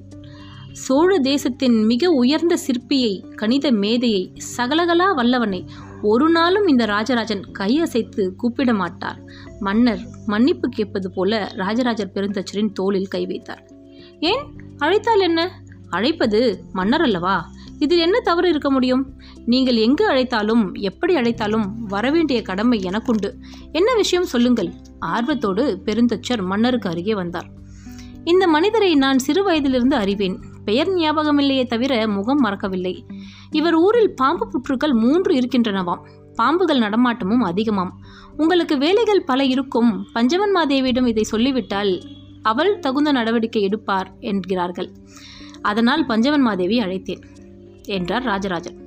சோழ 0.77 1.19
தேசத்தின் 1.19 1.85
மிக 1.85 2.11
உயர்ந்த 2.11 2.59
சிற்பியை 2.67 3.35
கணித 3.35 3.71
மேதையை 3.71 4.33
சகலகலா 4.57 5.15
வல்லவனை 5.15 5.67
ஒரு 6.03 6.31
நாளும் 6.31 6.67
இந்த 6.67 6.85
ராஜராஜன் 6.85 7.45
கையசைத்து 7.59 8.35
கூப்பிட 8.35 8.75
மாட்டார். 8.75 9.21
மன்னர் 9.61 9.99
மன்னிப்பு 10.27 10.69
கேட்பது 10.69 11.11
போல 11.11 11.53
ராஜராஜர் 11.55 12.11
பெருந்தச்சரின் 12.15 12.73
தோளில் 12.73 13.07
கை 13.07 13.27
வைத்தார். 13.27 13.69
ஏன்? 14.21 14.45
அழைத்தால் 14.79 15.21
என்ன? 15.21 15.63
அழைப்பது 15.89 16.65
மன்னர் 16.73 17.01
அல்லவா? 17.01 17.51
இதில் 17.79 17.99
என்ன 17.99 18.21
தவறு 18.21 18.49
இருக்க 18.49 18.71
முடியும்? 18.71 19.15
நீங்கள் 19.47 19.77
எங்கு 19.77 20.09
அழைத்தாலும் 20.09 20.75
எப்படி 20.75 21.17
அழைத்தாலும் 21.17 21.87
வரவேண்டிய 21.89 22.43
கடமை 22.43 22.81
எனக்குண்டு. 22.81 23.33
என்ன 23.73 23.95
விஷயம் 23.95 24.27
சொல்லுங்கள்? 24.27 24.73
ஆர்வத்தோடு 24.99 25.79
பெருந்தச்சர் 25.85 26.45
மன்னருக்கு 26.45 26.89
அருகே 26.89 27.15
வந்தார். 27.15 27.49
இந்த 28.25 28.47
மனிதரை 28.47 28.95
நான் 28.95 29.19
சிறு 29.19 29.45
வயதிலிருந்து 29.45 29.97
அறிவேன். 29.97 30.55
பெயர் 30.67 30.89
ஞாபகமில்லையே 30.89 31.67
தவிர 31.67 32.09
முகம் 32.09 32.39
மறக்கவில்லை. 32.39 33.07
இவர் 33.51 33.75
ஊரில் 33.75 34.15
பாம்பு 34.15 34.49
புற்றுக்கள் 34.49 34.93
மூன்று 34.93 35.35
இருக்கின்றனவாம். 35.35 36.01
பாம்புகள் 36.35 36.79
நடமாட்டமும் 36.79 37.45
அதிகமாம். 37.45 37.91
உங்களுக்கு 38.37 38.79
வேலைகள் 38.79 39.25
பல 39.25 39.45
இருக்கும். 39.45 40.07
பஞ்சவன் 40.13 40.55
மாதேவியிடம் 40.55 41.07
இதை 41.07 41.23
சொல்லிவிட்டால் 41.23 42.03
அவள் 42.43 42.79
தகுந்த 42.79 43.13
நடவடிக்கை 43.13 43.63
எடுப்பார் 43.63 44.15
என்கிறார்கள். 44.21 44.91
அதனால் 45.63 46.07
பஞ்சவன் 46.07 46.41
மாதேவி 46.41 46.79
அழைத்தேன் 46.79 47.23
என்றார் 47.85 48.23
ராஜராஜன். 48.23 48.79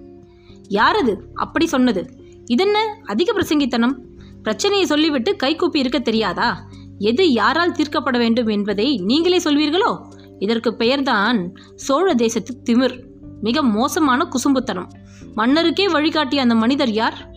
யாரது? 0.69 1.17
அப்படி 1.33 1.65
சொன்னது. 1.65 2.09
இதென்ன? 2.45 2.97
அதிக 3.05 3.33
பிரசங்கித்தனம். 3.33 3.95
பிரச்சனையை 4.43 4.87
சொல்லிவிட்டு 4.87 5.35
கைகூப்பி 5.35 5.79
இருக்க 5.79 5.99
தெரியாதா? 5.99 6.67
எது 6.97 7.31
யாரால் 7.31 7.71
தீர்க்கப்பட 7.71 8.17
வேண்டும் 8.17 8.47
என்பதை 8.47 8.97
நீங்களே 8.97 9.37
சொல்வீர்களோ? 9.37 10.17
இதற்கு 10.39 10.75
பெயர்தான் 10.75 11.53
சோழ 11.75 12.15
தேசத்து 12.15 12.57
திமிர். 12.63 13.03
மிக 13.41 13.63
மோசமான 13.63 14.29
குசும்புத்தனம். 14.29 14.87
மன்னருக்கே 15.35 15.91
வழிகாட்டிய 15.91 16.41
அந்த 16.41 16.55
மனிதர் 16.55 16.91
யார்? 16.91 17.31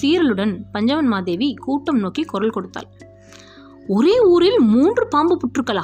சீரலுடன் 0.00 0.58
பஞ்சவன் 0.72 1.06
மாதேவி 1.06 1.54
கூட்டம் 1.54 1.98
நோக்கி 1.98 2.22
குரல் 2.22 2.50
கொடுத்தாள். 2.50 2.86
ஒரே 3.88 4.20
ஊரில் 4.20 4.60
மூன்று 4.60 5.08
பாம்பு 5.08 5.36
புற்றுக்களா? 5.36 5.82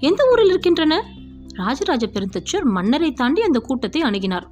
எந்த 0.00 0.28
ஊரில் 0.30 0.48
இருக்கின்றன? 0.48 1.04
ராஜராஜ 1.48 2.06
பெருந்தச்சர் 2.06 2.62
மன்னரை 2.62 3.12
தாண்டி 3.12 3.42
அந்த 3.42 3.58
கூட்டத்தை 3.58 4.02
அணுகினார். 4.02 4.46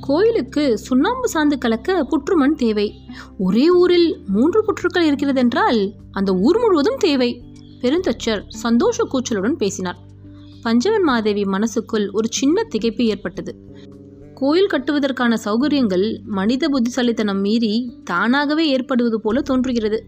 கோயிலுக்கு 0.00 0.78
சுண்ணாம்பு 0.78 1.30
சாந்து 1.34 1.58
கலக்க 1.58 2.04
புற்றுமண் 2.04 2.54
தேவை. 2.54 3.00
ஒரே 3.38 3.70
ஊரில் 3.70 4.18
மூன்று 4.26 4.64
புற்றுக்கள் 4.64 5.06
இருக்கிறதென்றால் 5.06 5.92
அந்த 6.10 6.34
ஊர் 6.34 6.58
முழுவதும் 6.58 6.96
தேவை. 6.98 7.42
பெருந்தச்சர் 7.80 8.42
சந்தோஷ 8.48 9.04
கூச்சலுடன் 9.04 9.52
பேசினார். 9.52 10.06
பஞ்சவன் 10.68 11.06
மாதேவி 11.08 11.42
மனசுக்குள் 11.44 12.06
ஒரு 12.10 12.28
சின்ன 12.38 12.62
திகைப்பு 12.72 13.02
ஏற்பட்டது. 13.12 13.52
கோயில் 14.34 14.70
கட்டுவதற்கான 14.72 15.36
சௌகரியங்கள் 15.44 16.04
மனித 16.38 16.68
புத்திசாலித்தனம் 16.68 17.40
மீறி 17.40 17.70
தானாகவே 18.04 18.64
ஏற்படுவது 18.68 19.18
போல 19.20 19.40
தோன்றுகிறது. 19.40 19.98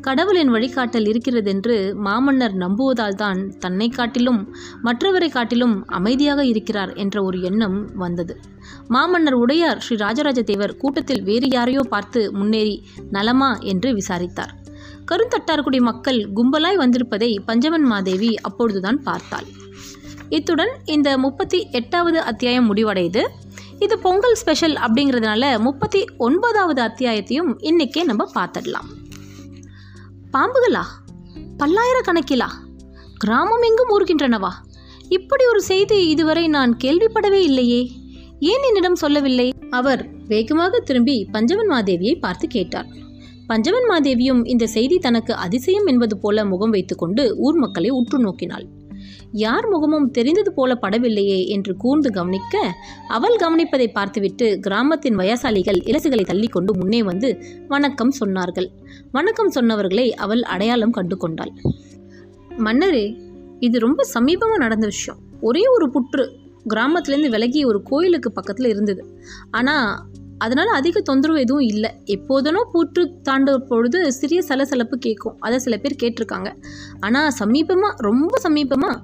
கடவுளின் 0.00 0.52
வழிகாட்டல் 0.54 1.06
இருக்கிறதென்று 1.12 1.76
மாமன்னர் 2.06 2.54
நம்புவதால் 2.54 3.18
தான் 3.22 3.40
தன்னை 3.58 3.88
காட்டிலும் 3.88 4.40
மற்றவரை 4.84 5.30
காட்டிலும் 5.30 5.74
அமைதியாக 5.98 6.44
இருக்கிறார் 6.44 6.92
என்ற 6.94 7.16
ஒரு 7.22 7.40
எண்ணம் 7.40 7.78
வந்தது. 7.94 8.36
மாமன்னர் 8.88 9.34
உடையார் 9.34 9.82
ஸ்ரீ 9.86 9.96
ராஜராஜ 9.96 10.42
தேவர் 10.42 10.76
கூட்டத்தில் 10.76 11.22
வேறு 11.22 11.48
யாரையோ 11.48 11.84
பார்த்து 11.88 12.22
முன்னேறி 12.32 12.76
நலமா 13.10 13.50
என்று 13.58 13.90
விசாரித்தார். 13.92 14.54
கருந்தட்டார்குடி 15.12 15.80
மக்கள் 15.80 16.20
கும்பலாய் 16.36 16.82
வந்திருப்பதை 16.84 17.32
பஞ்சவன் 17.46 17.88
மாதேவி 17.94 18.32
அப்பொழுதுதான் 18.48 19.00
பார்த்தாள். 19.02 19.48
இத்துடன் 20.30 20.70
இந்த 20.84 21.18
முப்பத்தி 21.18 21.68
எட்டாவது 21.70 22.20
அத்தியாயம் 22.20 22.74
முடிவடையுது. 22.74 23.28
இது 23.78 23.98
பொங்கல் 23.98 24.34
ஸ்பெஷல் 24.34 24.74
அப்படிங்கிறதுனால 24.74 25.58
முப்பத்தி 25.58 26.04
ஒன்பதாவது 26.18 26.82
அத்தியாயத்தையும் 26.82 27.54
இன்னைக்கே 27.58 28.04
நம்ம 28.04 28.30
பார்த்துடலாம். 28.34 28.88
பாம்புகளா? 30.32 30.82
பல்லாயிரக்கணக்கிலா? 31.58 32.46
கிராமம் 33.16 33.62
எங்கும் 33.62 33.88
ஊர்கின்றனவா? 33.88 34.48
இப்படி 35.08 35.44
ஒரு 35.44 35.62
செய்தி 35.62 36.08
இதுவரை 36.08 36.48
நான் 36.48 36.76
கேள்விப்படவே 36.84 37.42
இல்லையே. 37.42 37.90
ஏன் 38.40 38.62
என்னிடம் 38.66 38.96
சொல்லவில்லை? 38.96 39.52
அவர் 39.70 40.08
வேகமாக 40.26 40.78
திரும்பி 40.78 41.28
பஞ்சவன் 41.32 41.70
மாதேவியை 41.70 42.18
பார்த்து 42.20 42.48
கேட்டார். 42.48 42.86
பஞ்சவன் 43.46 43.88
மாதேவியும் 43.88 44.48
இந்த 44.48 44.66
செய்தி 44.66 44.98
தனக்கு 44.98 45.34
அதிசயம் 45.34 45.86
என்பது 45.86 46.18
போல 46.18 46.44
முகம் 46.44 46.70
வைத்துக்கொண்டு 46.70 47.36
ஊர் 47.36 47.54
மக்களை 47.54 47.90
உற்று 47.90 48.18
நோக்கினாள். 48.18 48.78
யார் 49.32 49.68
முகமும் 49.68 50.10
தெரிந்தது 50.10 50.52
போல 50.52 50.74
படவில்லையே 50.74 51.46
என்று 51.46 51.76
கூர்ந்து 51.76 52.12
கவனிக்க 52.12 52.74
அவள் 53.08 53.36
கவனிப்பதை 53.36 53.86
பார்த்துவிட்டு 53.92 54.58
கிராமத்தின் 54.60 55.16
வயசாளிகள் 55.16 55.80
இலசுகளை 55.84 56.24
தள்ளிக்கொண்டு 56.24 56.72
முன்னே 56.76 57.02
வந்து 57.02 57.42
வணக்கம் 57.68 58.12
சொன்னார்கள். 58.20 58.68
வணக்கம் 59.12 59.52
சொன்னவர்களை 59.54 60.10
அவள் 60.10 60.42
அடையாளம் 60.42 60.90
கண்டு 60.90 61.16
கொண்டாள் 61.16 61.52
மன்னரே 62.56 63.16
இது 63.58 63.78
ரொம்ப 63.78 64.06
சமீபமாக 64.14 64.56
நடந்த 64.56 64.86
விஷயம். 64.86 65.18
ஒரே 65.40 65.64
ஒரு 65.66 65.90
புற்று 65.90 66.24
கிராமத்துலேருந்து 66.68 67.30
விலகி 67.30 67.64
ஒரு 67.64 67.82
கோயிலுக்கு 67.82 68.32
பக்கத்தில் 68.32 68.68
இருந்தது. 68.68 69.04
ஆனால் 69.50 70.06
அதனால் 70.44 70.70
அதிக 70.78 71.00
தொந்தரவு 71.00 71.40
எதுவும் 71.44 71.66
இல்லை. 71.72 71.90
எப்போதனோ 72.14 72.62
பூற்று 72.72 73.02
தாண்டும் 73.28 73.66
பொழுது 73.70 73.98
சிறிய 74.18 74.40
சலசலப்பு 74.50 74.98
கேட்கும். 75.06 75.36
அதை 75.46 75.58
சில 75.66 75.76
பேர் 75.82 76.00
கேட்டிருக்காங்க. 76.02 76.50
ஆனால் 77.00 77.30
சமீபமாக 77.40 77.92
ரொம்ப 78.08 78.34
சமீபமாக 78.48 79.02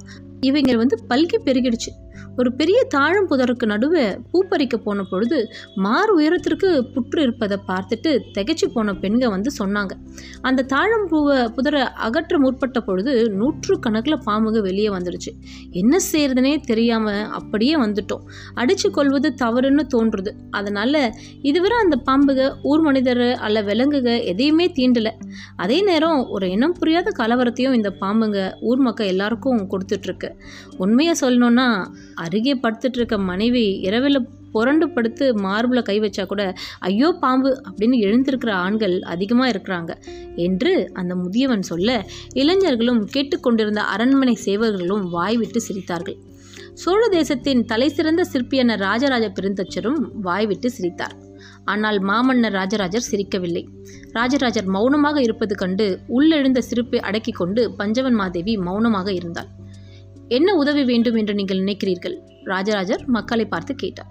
இவங்க 0.48 0.76
வந்து 0.82 0.96
பல்கி 1.10 1.38
பெருகிடுச்சு. 1.44 1.92
ஒரு 2.38 2.50
பெரிய 2.52 2.78
தாழம் 2.94 3.28
புதருக்கு 3.30 3.66
நடுவே 3.72 4.04
பூப்பறிக்க 4.32 4.76
போன 4.76 5.02
பொழுது 5.02 5.38
மாறு 5.84 6.12
உயரத்திற்கு 6.14 6.68
புற்று 6.94 7.18
இருப்பதை 7.26 7.56
பார்த்துட்டு 7.70 8.10
திகைச்சு 8.34 8.66
போன 8.74 8.94
பெண்கள் 8.94 9.32
வந்து 9.34 9.50
சொன்னாங்க. 9.60 9.92
அந்த 10.48 10.66
தாழம் 10.72 11.06
பூவை 11.08 11.38
புதரை 11.56 11.82
அகற்ற 12.06 12.38
முற்பட்ட 12.38 12.80
பொழுது 12.80 13.12
நூற்று 13.30 13.74
கணக்கில் 13.78 14.18
பாம்புங்க 14.26 14.60
வெளியே 14.60 14.88
வந்துடுச்சு. 14.88 15.32
என்ன 15.72 16.00
செய்யறதுனே 16.12 16.52
தெரியாமல் 16.70 17.22
அப்படியே 17.38 17.76
வந்துட்டோம். 17.84 18.24
அடித்து 18.54 18.90
கொள்வது 18.90 19.30
தவறுன்னு 19.44 19.84
தோன்றுது. 19.94 20.32
அதனால் 20.50 21.02
இதுவரை 21.42 21.78
அந்த 21.84 21.98
பாம்புக 22.10 22.48
ஊர் 22.62 22.80
மனிதர் 22.80 23.24
அல்ல 23.46 23.62
விலங்குக 23.62 24.08
எதையுமே 24.32 24.68
தீண்டலை. 24.78 25.14
அதே 25.56 25.78
நேரம் 25.82 26.20
ஒரு 26.28 26.48
இனம் 26.50 26.76
புரியாத 26.80 27.12
கலவரத்தையும் 27.18 27.78
இந்த 27.80 27.92
பாம்புங்க 28.00 28.40
ஊர் 28.60 28.78
மக்கள் 28.78 29.06
எல்லாருக்கும் 29.06 29.62
கொடுத்துட்ருக்கு 29.72 30.30
உண்மையை 30.76 31.14
சொல்லணுன்னா 31.20 31.68
அருகே 32.24 32.54
படுத்துட்டு 32.62 32.98
இருக்க 33.00 33.16
மனைவி 33.30 33.64
இரவில் 33.88 34.20
புரண்டு 34.52 34.86
படுத்து 34.88 35.24
மார்பில் 35.44 35.86
கை 35.88 35.96
வச்சா 36.00 36.24
கூட 36.26 36.42
ஐயோ 36.78 37.08
பாம்பு 37.22 37.50
அப்படின்னு 37.68 37.96
எழுந்திருக்கிற 38.06 38.52
ஆண்கள் 38.64 38.94
அதிகமாக 39.14 39.50
இருக்கிறாங்க. 39.52 39.92
என்று 40.46 40.72
அந்த 40.92 41.12
முதியவன் 41.14 41.64
சொல்ல 41.70 41.98
இளைஞர்களும் 42.32 43.02
கேட்டுக்கொண்டிருந்த 43.14 43.82
அரண்மனை 43.94 44.36
சேவர்களும் 44.44 45.04
வாய்விட்டு 45.16 45.60
சிரித்தார்கள். 45.68 46.18
சோழ 46.74 47.02
தேசத்தின் 47.08 47.60
தலைசிறந்த 47.64 48.22
சிற்பியான 48.32 48.76
ராஜராஜ 48.76 49.26
பெருந்தச்சரும் 49.38 50.00
வாய்விட்டு 50.20 50.70
சிரித்தார். 50.70 51.14
ஆனால் 51.64 51.98
மாமன்னர் 52.00 52.52
ராஜராஜர் 52.52 53.08
சிரிக்கவில்லை. 53.10 53.62
ராஜராஜர் 54.12 54.68
மௌனமாக 54.74 55.16
இருப்பது 55.20 55.54
கண்டு 55.54 55.86
உள்ளெழுந்த 56.08 56.60
சிரிப்பை 56.68 57.00
அடக்கிக் 57.00 57.36
கொண்டு 57.36 57.62
பஞ்சவன் 57.76 58.18
மாதேவி 58.22 58.54
மௌனமாக 58.58 59.08
இருந்தாள். 59.12 59.50
என்ன 60.28 60.54
உதவி 60.54 60.84
வேண்டும் 60.84 61.14
என்று 61.14 61.34
நீங்கள் 61.34 61.60
நினைக்கிறீர்கள்? 61.60 62.18
ராஜராஜர் 62.44 63.04
மக்களை 63.06 63.44
பார்த்து 63.44 63.74
கேட்டார். 63.74 64.08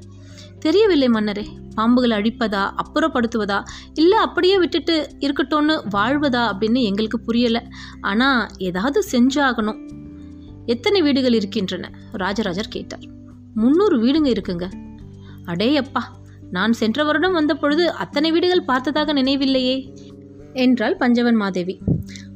தெரியவில்லை 0.60 1.07
மன்னரே 1.07 1.45
பாம்புகளை 1.75 2.15
அழிப்பதா 2.17 2.74
அப்புறப்படுத்துவதா 2.81 3.63
இல்லை 3.93 4.17
அப்படியே 4.17 4.57
விட்டுட்டு 4.57 5.10
இருக்கட்டும்னு 5.19 5.81
வாழ்வதா 5.91 6.51
அப்படின்னு 6.51 6.81
எங்களுக்கு 6.81 7.19
புரியலை. 7.27 7.62
ஆனால் 8.01 8.48
ஏதாவது 8.57 9.03
செஞ்சாகணும். 9.12 9.89
எத்தனை 10.65 11.01
வீடுகள் 11.01 11.34
இருக்கின்றன? 11.34 11.91
ராஜராஜர் 12.12 12.67
கேட்டார். 12.67 13.03
முந்நூறு 13.53 13.98
வீடுங்க 14.03 14.27
இருக்குங்க. 14.27 14.72
அடே 15.45 15.77
அப்பா 15.77 16.15
நான் 16.51 16.74
சென்ற 16.74 17.03
வருடம் 17.03 17.34
வந்த 17.34 17.55
பொழுது 17.55 17.91
அத்தனை 17.91 18.31
வீடுகள் 18.31 18.63
பார்த்ததாக 18.63 19.13
நினைவில்லையே. 19.13 19.95
என்றாள் 20.53 20.98
பஞ்சவன் 20.98 21.36
மாதேவி. 21.36 21.79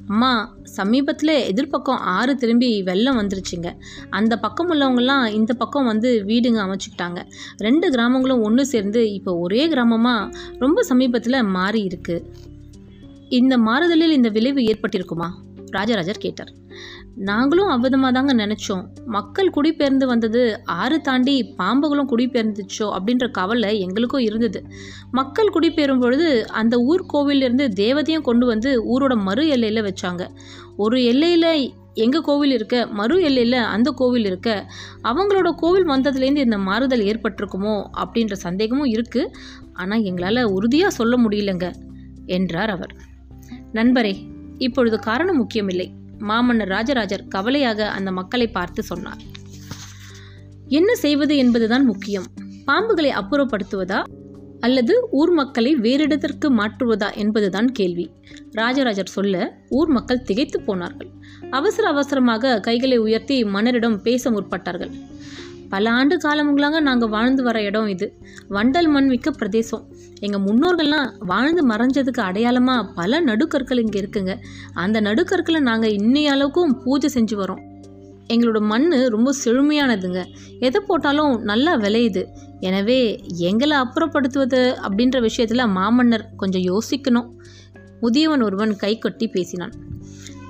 அம்மா 0.09 0.55
சமீபத்தில் 0.63 1.53
எதிர்பக்கம் 1.53 2.01
ஆறு 2.17 2.35
திரும்பி 2.35 2.83
வெள்ளம் 2.83 3.17
வந்துருச்சுங்க. 3.17 3.73
அந்த 4.09 4.37
பக்கம் 4.37 4.71
உள்ளவங்கலாம் 4.71 5.27
இந்த 5.27 5.53
பக்கம் 5.53 5.85
வந்து 5.85 6.23
வீடுங்க 6.27 6.61
அமைச்சுக்கிட்டாங்க. 6.65 7.25
ரெண்டு 7.57 7.89
கிராமங்களும் 7.89 8.41
ஒன்று 8.41 8.65
சேர்ந்து 8.65 9.13
இப்போ 9.13 9.37
ஒரே 9.37 9.67
கிராமமாக 9.67 10.33
ரொம்ப 10.59 10.83
சமீபத்தில் 10.83 11.43
மாறி 11.43 11.81
இருக்கு. 11.81 12.31
இந்த 13.29 13.57
மாறுதலில் 13.57 14.11
இந்த 14.11 14.29
விளைவு 14.29 14.61
ஏற்பட்டிருக்குமா? 14.61 15.29
ராஜராஜர் 15.65 16.17
கேட்டார். 16.17 16.53
நாங்களும் 17.27 17.71
அவ்விதமாக 17.73 18.11
தாங்க 18.15 18.33
நினச்சோம். 18.33 18.83
மக்கள் 19.15 19.51
குடிபெயர்ந்து 19.55 20.05
வந்தது 20.11 20.41
ஆறு 20.81 20.97
தாண்டி 21.01 21.33
பாம்புகளும் 21.57 22.09
குடிபெயர்ந்துச்சோ 22.11 22.87
அப்படின்ற 22.97 23.25
கவலை 23.31 23.71
எங்களுக்கும் 23.85 24.25
இருந்தது. 24.27 24.59
மக்கள் 25.11 25.53
குடிபெயரும் 25.55 26.01
பொழுது 26.03 26.29
அந்த 26.61 26.77
ஊர் 26.91 27.03
கோவிலிருந்து 27.13 27.67
தேவதையும் 27.81 28.25
கொண்டு 28.29 28.45
வந்து 28.45 28.71
ஊரோட 28.93 29.15
மறு 29.27 29.45
எல்லையில் 29.55 29.85
வச்சாங்க. 29.89 30.25
ஒரு 30.77 30.97
எல்லையில் 31.03 31.51
எங்கள் 32.03 32.25
கோவில் 32.27 32.53
இருக்க 32.57 32.75
மறு 32.99 33.15
எல்லையில் 33.27 33.59
அந்த 33.73 33.89
கோவில் 34.01 34.27
இருக்க 34.29 34.49
அவங்களோட 35.03 35.49
கோவில் 35.61 35.87
வந்ததுலேருந்து 35.93 36.45
இந்த 36.47 36.57
மாறுதல் 36.57 37.07
ஏற்பட்டிருக்குமோ 37.09 37.75
அப்படின்ற 38.01 38.35
சந்தேகமும் 38.47 38.91
இருக்குது 38.95 39.31
ஆனால் 39.73 40.05
எங்களால் 40.11 40.51
உறுதியாக 40.55 40.97
சொல்ல 40.99 41.15
முடியலங்க 41.17 41.67
என்றார் 42.37 42.69
அவர். 42.69 42.93
நண்பரே 43.73 44.13
இப்பொழுது 44.57 44.99
காரணம் 44.99 45.37
முக்கியமில்லை. 45.37 45.87
மாமன்னர் 46.19 46.67
ராஜராஜர் 46.67 47.27
கவலையாக 47.27 47.89
அந்த 47.89 48.11
மக்களை 48.11 48.47
பார்த்து 48.47 48.83
சொன்னார். 48.83 49.21
என்ன 50.67 50.95
செய்வது 50.95 51.37
என்பதுதான் 51.37 51.85
முக்கியம். 51.85 52.25
பாம்புகளை 52.67 53.11
அப்புறப்படுத்துவதா? 53.21 54.03
அல்லது 54.59 55.07
ஊர் 55.11 55.31
மக்களை 55.31 55.75
வேறிடத்திற்கு 55.75 56.49
மாற்றுவதா 56.49 57.15
என்பதுதான் 57.15 57.71
கேள்வி 57.71 58.09
ராஜராஜர் 58.51 59.07
சொல்ல 59.07 59.57
ஊர் 59.69 59.87
மக்கள் 59.87 60.21
திகைத்து 60.21 60.61
போனார்கள். 60.61 61.09
அவசர 61.51 61.87
அவசரமாக 61.87 62.59
கைகளை 62.59 62.97
உயர்த்தி 62.97 63.45
மன்னரிடம் 63.45 64.01
பேச 64.01 64.31
முற்பட்டார்கள். 64.31 64.91
பல 65.69 65.91
ஆண்டு 65.91 66.17
காலங்களாக 66.17 66.79
நாங்கள் 66.79 67.09
வாழ்ந்து 67.09 67.43
வர 67.43 67.61
இடம் 67.61 67.87
இது. 67.87 68.17
வண்டல் 68.49 68.87
மண் 68.87 69.07
மிக்க 69.07 69.31
பிரதேசம். 69.31 69.93
எங்கள் 70.19 70.43
முன்னோர்கள்லாம் 70.45 71.09
வாழ்ந்து 71.25 71.61
மறைஞ்சதுக்கு 71.69 72.19
அடையாளமாக 72.19 72.87
பல 72.93 73.21
நடுக்கற்கள் 73.21 73.81
இங்கே 73.81 73.99
இருக்குங்க. 73.99 74.33
அந்த 74.73 75.01
நடுக்கற்களை 75.01 75.61
நாங்கள் 75.61 75.91
இன்னைய 75.91 76.35
அளவுக்கும் 76.35 76.73
பூஜை 76.83 77.09
செஞ்சு 77.13 77.37
வரோம் 77.41 77.63
எங்களோட 78.33 78.59
மண் 78.71 78.87
ரொம்ப 79.15 79.29
செழுமையானதுங்க. 79.43 80.21
எதை 80.59 80.81
போட்டாலும் 80.87 81.35
நல்லா 81.41 81.77
விளையுது. 81.77 82.23
எனவே 82.59 82.97
எங்களை 83.49 83.75
அப்புறப்படுத்துவது 83.77 84.61
அப்படின்ற 84.87 85.17
விஷயத்தில் 85.21 85.71
மாமன்னர் 85.77 86.25
கொஞ்சம் 86.37 86.65
யோசிக்கணும். 86.71 87.29
முதியவன் 88.01 88.43
ஒருவன் 88.43 88.73
கை 88.75 88.97
கொட்டி 88.97 89.27
பேசினான். 89.27 89.73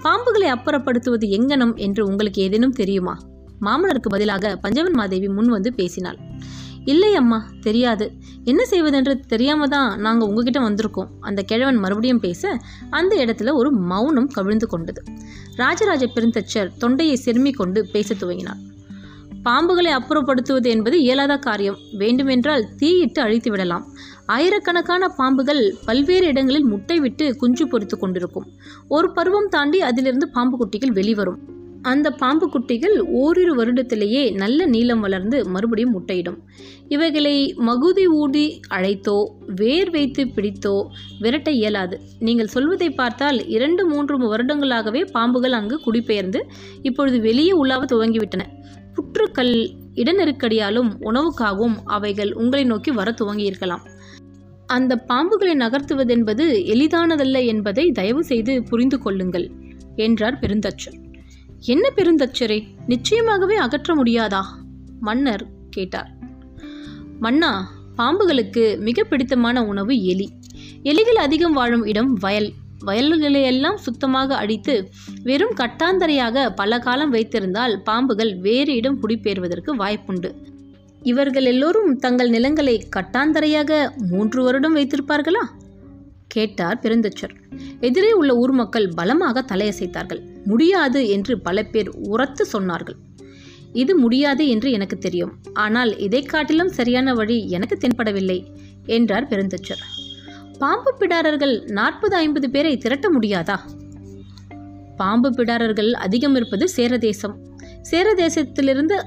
பாம்புகளை 0.03 0.49
அப்புறப்படுத்துவது 0.51 1.25
எங்கனம் 1.37 1.73
என்று 1.75 2.01
உங்களுக்கு 2.05 2.41
ஏதேனும் 2.41 2.77
தெரியுமா? 2.81 3.15
மாமனருக்கு 3.61 4.09
பதிலாக 4.09 4.55
பஞ்சவன் 4.55 4.95
மாதேவி 4.95 5.27
முன் 5.27 5.47
வந்து 5.47 5.73
பேசினாள். 5.73 6.19
இல்லை 6.89 7.15
அம்மா 7.15 7.45
தெரியாது. 7.61 8.11
என்ன 8.43 8.65
செய்வதென்று 8.65 9.19
தெரியாம 9.19 9.67
தான் 9.67 9.99
நாங்கள் 9.99 10.27
உங்ககிட்ட 10.27 10.59
வந்திருக்கோம். 10.59 11.07
அந்த 11.19 11.41
கிழவன் 11.41 11.75
மறுபடியும் 11.75 12.19
பேச 12.19 12.57
அந்த 12.89 13.15
இடத்துல 13.15 13.53
ஒரு 13.53 13.71
மௌனம் 13.71 14.27
கவிழ்ந்து 14.27 14.67
கொண்டது. 14.67 15.03
ராஜராஜ 15.55 16.05
பெருந்தச்சர் 16.05 16.77
தொண்டையை 16.77 17.19
செருமிக் 17.25 17.57
கொண்டு 17.57 17.87
பேசத் 17.91 18.23
துவங்கினார். 18.23 18.67
பாம்புகளை 19.45 19.91
அப்புறப்படுத்துவது 19.91 20.67
என்பது 20.67 21.01
இயலாத 21.01 21.37
காரியம். 21.37 21.77
வேண்டுமென்றால் 21.97 22.75
தீயிட்டு 22.77 23.21
அழித்து 23.21 23.51
விடலாம். 23.51 23.85
ஆயிரக்கணக்கான 24.25 25.07
பாம்புகள் 25.17 25.75
பல்வேறு 25.85 26.27
இடங்களில் 26.27 26.65
முட்டை 26.65 26.99
விட்டு 26.99 27.35
குஞ்சு 27.35 27.67
பொறித்து 27.67 27.97
கொண்டிருக்கும். 27.97 28.47
ஒரு 28.87 29.11
பருவம் 29.11 29.47
தாண்டி 29.49 29.81
அதிலிருந்து 29.81 30.29
பாம்பு 30.29 30.57
குட்டிகள் 30.57 30.91
வெளிவரும். 30.91 31.57
அந்த 31.81 32.11
பாம்பு 32.11 32.49
குட்டிகள் 32.49 32.99
ஓரிரு 32.99 33.63
வருடத்திலேயே 33.63 34.35
நல்ல 34.35 34.65
நீளம் 34.65 34.99
வளர்ந்து 34.99 35.45
மறுபடியும் 35.45 35.91
முட்டையிடும். 35.91 36.37
இவைகளை 36.87 37.53
மகுதி 37.53 38.07
ஊடி 38.07 38.59
அழைத்தோ 38.69 39.23
வேர் 39.55 39.89
வைத்து 39.89 40.27
பிடித்தோ 40.27 40.85
விரட்ட 41.19 41.51
இயலாது. 41.51 41.99
நீங்கள் 42.19 42.47
சொல்வதை 42.47 42.89
பார்த்தால் 42.89 43.47
இரண்டு 43.47 43.85
மூன்று 43.85 44.35
வருடங்களாகவே 44.35 45.03
பாம்புகள் 45.13 45.51
அங்கு 45.51 45.79
குடிபெயர்ந்து 45.79 46.45
இப்பொழுது 46.81 47.19
வெளியே 47.19 47.51
உலாவ 47.51 47.85
துவங்கிவிட்டன. 47.85 48.45
புற்றுக்கல் 48.95 49.69
இடநெருக்கடியாலும் 49.95 50.89
உணவுக்காகவும் 50.99 51.75
அவைகள் 51.85 52.33
உங்களை 52.33 52.63
நோக்கி 52.63 52.91
வர 52.91 53.11
துவங்கியிருக்கலாம். 53.11 53.79
அந்த 54.67 55.05
பாம்புகளை 55.07 55.53
நகர்த்துவதென்பது 55.55 56.65
எளிதானதல்ல 56.65 57.45
என்பதை 57.45 57.91
தயவு 57.91 58.23
செய்து 58.23 58.63
புரிந்து 58.63 58.99
கொள்ளுங்கள் 58.99 59.51
என்றார் 59.95 60.39
பெருந்தச்சன். 60.39 61.07
என்ன 61.61 61.89
பெருந்தச்சரே? 61.95 62.67
நிச்சயமாகவே 62.87 63.55
அகற்ற 63.55 63.95
முடியாதா? 63.95 64.41
மன்னர் 64.99 65.45
கேட்டார். 65.69 66.11
மன்னா 67.19 67.71
பாம்புகளுக்கு 67.97 68.79
மிக 68.79 69.03
பிடித்தமான 69.03 69.65
உணவு 69.65 70.03
எலி. 70.03 70.29
எலிகள் 70.83 71.17
அதிகம் 71.17 71.53
வாழும் 71.53 71.85
இடம் 71.85 72.13
வயல். 72.13 72.51
வயல்களையெல்லாம் 72.85 73.75
சுத்தமாக 73.75 74.35
அடித்து 74.35 74.89
வெறும் 75.23 75.53
கட்டாந்தரையாக 75.55 76.49
பல 76.55 76.79
காலம் 76.79 77.13
வைத்திருந்தால் 77.13 77.81
பாம்புகள் 77.85 78.39
வேறு 78.39 78.75
இடம் 78.75 79.01
குடிபெயர்வதற்கு 79.03 79.75
வாய்ப்புண்டு. 79.77 80.31
இவர்கள் 81.03 81.45
எல்லோரும் 81.45 81.95
தங்கள் 81.95 82.29
நிலங்களை 82.29 82.87
கட்டாந்தரையாக 82.95 83.89
மூன்று 84.09 84.43
வருடம் 84.43 84.75
வைத்திருப்பார்களா? 84.75 85.45
கேட்டார் 86.33 86.79
பெருந்தச்சர். 86.83 87.33
எதிரே 87.79 88.11
உள்ள 88.11 88.31
ஊர் 88.35 88.51
மக்கள் 88.51 88.87
பலமாக 88.89 89.43
தலையசைத்தார்கள். 89.51 90.21
முடியாது 90.45 91.01
என்று 91.09 91.33
பல 91.39 91.63
பேர் 91.63 91.89
உரத்து 92.07 92.45
சொன்னார்கள். 92.53 92.97
இது 93.73 93.93
முடியாது 93.97 94.43
என்று 94.47 94.71
எனக்கு 94.71 94.97
தெரியும். 94.97 95.33
ஆனால் 95.53 95.91
இதை 95.97 96.21
காட்டிலும் 96.23 96.71
சரியான 96.77 97.13
வழி 97.13 97.37
எனக்கு 97.49 97.77
தென்படவில்லை 97.77 98.39
என்றார் 98.85 99.27
பெருந்தச்சர். 99.27 99.83
பாம்பு 100.59 100.91
பிடாரர்கள் 100.99 101.55
நாற்பது 101.71 102.15
ஐம்பது 102.15 102.49
பேரை 102.49 102.77
திரட்ட 102.77 103.07
முடியாதா? 103.11 103.57
பாம்பு 104.97 105.29
பிடாரர்கள் 105.29 105.91
அதிகம் 106.05 106.35
இருப்பது 106.35 106.65
சேரதேசம் 106.77 107.35
சேரதேசத்திலிருந்து 107.91 108.97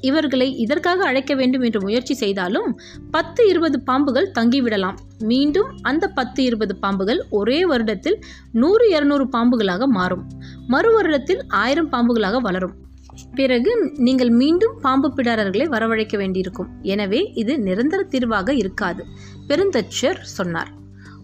இவர்களை 0.00 0.46
இதற்காக 0.56 1.00
அழைக்க 1.04 1.32
வேண்டும் 1.34 1.62
என்று 1.62 1.80
முயற்சி 1.80 2.14
செய்தாலும் 2.14 2.68
பத்து 3.10 3.42
இருபது 3.48 3.78
பாம்புகள் 3.86 4.28
தங்கிவிடலாம். 4.38 4.98
மீண்டும் 5.24 5.70
அந்த 5.82 6.08
பத்து 6.08 6.44
இருபது 6.44 6.76
பாம்புகள் 6.82 7.20
ஒரே 7.30 7.66
வருடத்தில் 7.66 8.16
நூறு 8.52 8.88
இருநூறு 8.90 9.24
பாம்புகளாக 9.24 9.86
மாறும். 9.86 10.26
மறு 10.66 11.00
வருடத்தில் 11.00 11.42
ஆயிரம் 11.48 11.90
பாம்புகளாக 11.92 12.38
வளரும். 12.40 12.74
பிறகு 13.34 13.92
நீங்கள் 13.96 14.30
மீண்டும் 14.30 14.74
பாம்பு 14.80 15.12
பிடாரர்களை 15.16 15.66
வரவழைக்க 15.68 16.16
வேண்டியிருக்கும். 16.16 16.68
எனவே 16.82 17.32
இது 17.34 17.58
நிரந்தர 17.58 18.02
தீர்வாக 18.02 18.54
இருக்காது 18.54 19.04
பெருந்தச்சர் 19.48 20.20
சொன்னார். 20.20 20.70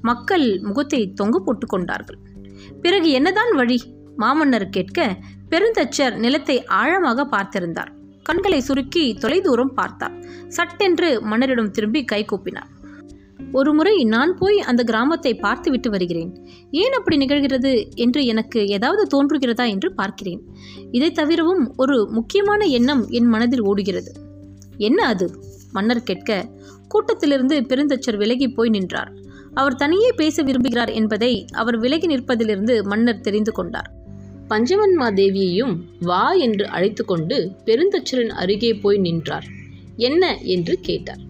மக்கள் 0.03 0.61
முகத்தை 0.61 1.13
தொங்கு 1.13 1.43
போட்டு 1.43 1.67
கொண்டார்கள். 1.67 2.19
பிறகு 2.83 3.11
என்னதான் 3.11 3.53
வழி? 3.55 3.83
மாமன்னர் 4.17 4.69
கேட்க 4.69 5.17
பெருந்தச்சர் 5.51 6.17
நிலத்தை 6.17 6.65
ஆழமாக 6.65 7.29
பார்த்திருந்தார். 7.37 7.91
கண்களை 8.23 8.61
சுருக்கி 8.61 9.15
தொலைதூரம் 9.15 9.75
பார்த்தார். 9.75 10.15
சட்டென்று 10.49 11.23
மன்னரிடம் 11.23 11.71
திரும்பி 11.71 12.05
கை 12.05 12.25
கூப்பினார். 12.25 12.71
ஒருமுறை 13.57 13.95
நான் 14.05 14.33
போய் 14.39 14.59
அந்த 14.61 14.83
கிராமத்தை 14.83 15.33
பார்த்துவிட்டு 15.35 15.89
வருகிறேன். 15.91 16.31
ஏன் 16.71 16.95
அப்படி 16.99 17.17
நிகழ்கிறது 17.17 17.73
என்று 17.95 18.21
எனக்கு 18.25 18.61
ஏதாவது 18.67 19.03
தோன்றுகிறதா 19.13 19.65
என்று 19.69 19.89
பார்க்கிறேன். 19.95 20.43
இதை 20.91 21.11
தவிரவும் 21.11 21.63
ஒரு 21.77 21.97
முக்கியமான 22.11 22.65
எண்ணம் 22.79 23.03
என் 23.09 23.27
மனதில் 23.27 23.63
ஓடுகிறது. 23.63 24.13
என்ன 24.79 25.07
அது? 25.07 25.29
மன்னர் 25.73 26.03
கேட்க 26.03 26.49
கூட்டத்திலிருந்து 26.89 27.57
பெருந்தச்சர் 27.71 28.17
விலகி 28.17 28.49
போய் 28.49 28.69
நின்றார். 28.69 29.13
அவர் 29.55 29.75
தனியே 29.75 30.11
பேச 30.17 30.43
விரும்புகிறார் 30.43 30.93
என்பதை 30.93 31.33
அவர் 31.53 31.79
விலகி 31.79 32.07
நிற்பதிலிருந்து 32.07 32.75
மன்னர் 32.83 33.21
தெரிந்து 33.21 33.53
கொண்டார். 33.53 33.91
பஞ்சவன்மாதேவியையும் 34.49 35.75
வா 36.01 36.25
என்று 36.33 36.67
அழைத்து 36.69 37.05
கொண்டு 37.05 37.37
பெருந்தச்சரின் 37.65 38.33
அருகே 38.43 38.73
போய் 38.75 38.99
நின்றார். 38.99 39.47
என்ன 40.09 40.25
என்று 40.47 40.75
கேட்டார். 40.81 41.23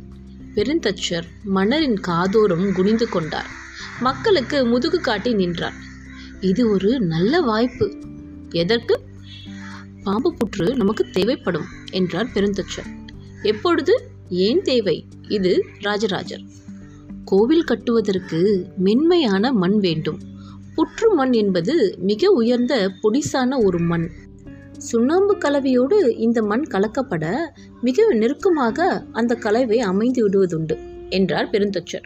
பெருந்தச்சர் 0.56 1.22
மன்னரின் 1.44 2.00
காதோரம் 2.06 2.72
குனிந்து 2.72 3.08
கொண்டார். 3.08 3.46
மக்களுக்கு 4.00 4.66
முதுகு 4.66 5.00
காட்டி 5.00 5.34
நின்றார். 5.34 5.74
இது 6.40 6.70
ஒரு 6.70 7.00
நல்ல 7.00 7.40
வாய்ப்பு. 7.40 7.94
எதற்கு? 8.50 9.00
பாம்பு 10.02 10.34
புற்று 10.34 10.74
நமக்கு 10.74 11.10
தேவைப்படும் 11.12 11.64
என்றார் 11.90 12.28
பெருந்தச்சர். 12.34 13.08
எப்பொழுது? 13.42 14.10
ஏன் 14.28 14.62
தேவை? 14.62 15.08
இது 15.28 15.64
ராஜராஜர். 15.80 16.42
கோவில் 17.24 17.64
கட்டுவதற்கு 17.64 18.66
மென்மையான 18.76 19.52
மண் 19.52 19.78
வேண்டும். 19.80 20.20
புற்று 20.76 21.14
மண் 21.14 21.32
என்பது 21.32 21.96
மிக 21.98 22.30
உயர்ந்த 22.30 22.92
பொடிசான 23.02 23.64
ஒரு 23.64 23.78
மண். 23.78 24.10
சுண்ணாம்பு 24.78 25.36
கலவையோடு 25.36 26.18
இந்த 26.18 26.42
மண் 26.42 26.64
கலக்கப்பட 26.70 27.36
மிக 27.80 28.14
நெருக்கமாக 28.14 29.04
அந்த 29.12 29.34
கலவை 29.34 29.80
அமைந்து 29.80 30.28
விடுவதுண்டு 30.28 30.78
என்றார் 31.08 31.50
பெருந்தொச்சர். 31.50 32.04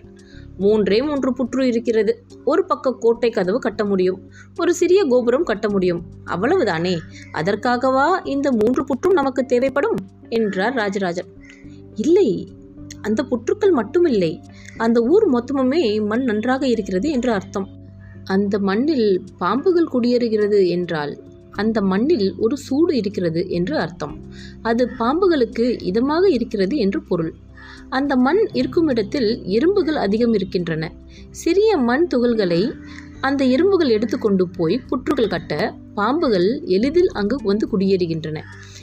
மூன்றே 0.58 1.02
மூன்று 1.02 1.32
புற்று 1.32 1.62
இருக்கிறது. 1.62 2.24
ஒரு 2.44 2.64
பக்க 2.64 2.94
கோட்டை 2.94 3.30
கதவு 3.30 3.58
கட்ட 3.58 3.84
முடியும். 3.84 4.30
ஒரு 4.56 4.74
சிறிய 4.74 5.04
கோபுரம் 5.04 5.42
கட்ட 5.42 5.70
முடியும். 5.70 6.02
அவ்வளவுதானே? 6.26 6.98
அதற்காகவா 7.32 8.26
இந்த 8.26 8.52
மூன்று 8.52 8.84
புற்றும் 8.84 9.12
நமக்கு 9.12 9.44
தேவைப்படும்? 9.44 9.94
என்றார் 10.28 10.74
ராஜராஜன் 10.74 11.26
இல்லை 11.94 12.48
அந்த 13.00 13.22
புற்றுக்கள் 13.22 13.74
மட்டுமில்லை. 13.74 14.38
அந்த 14.76 15.00
ஊர் 15.00 15.30
மொத்தமுமே 15.32 16.06
மண் 16.06 16.22
நன்றாக 16.22 16.66
இருக்கிறது 16.66 17.10
என்று 17.10 17.32
அர்த்தம். 17.32 17.68
அந்த 18.24 18.58
மண்ணில் 18.58 19.24
பாம்புகள் 19.40 19.88
குடியேறுகிறது 19.92 20.68
என்றால் 20.68 21.18
அந்த 21.50 21.82
மண்ணில் 21.82 22.34
ஒரு 22.38 22.56
சூடு 22.56 22.96
இருக்கிறது 22.96 23.48
என்று 23.48 23.78
அர்த்தம். 23.78 24.18
அது 24.62 24.90
பாம்புகளுக்கு 24.98 25.66
இதமாக 25.90 26.30
இருக்கிறது 26.30 26.76
என்று 26.76 27.02
பொருள். 27.02 27.34
அந்த 27.88 28.16
மண் 28.16 28.48
இருக்கும் 28.52 28.88
இடத்தில் 28.88 29.44
எறும்புகள் 29.44 29.94
அதிகம் 29.94 30.32
இருக்கின்றன. 30.32 30.92
சிறிய 31.30 31.76
மண் 31.76 32.06
துகள்களை 32.14 32.72
அந்த 33.20 33.44
எறும்புகள் 33.44 33.88
எடுத்துக்கொண்டு 33.88 34.48
போய் 34.48 34.80
புற்றுகள் 34.88 35.28
கட்ட 35.28 35.74
பாம்புகள் 35.96 36.64
எளிதில் 36.64 37.08
அங்கு 37.08 37.36
வந்து 37.42 37.68
குடியேறுகின்றன. 37.72 38.38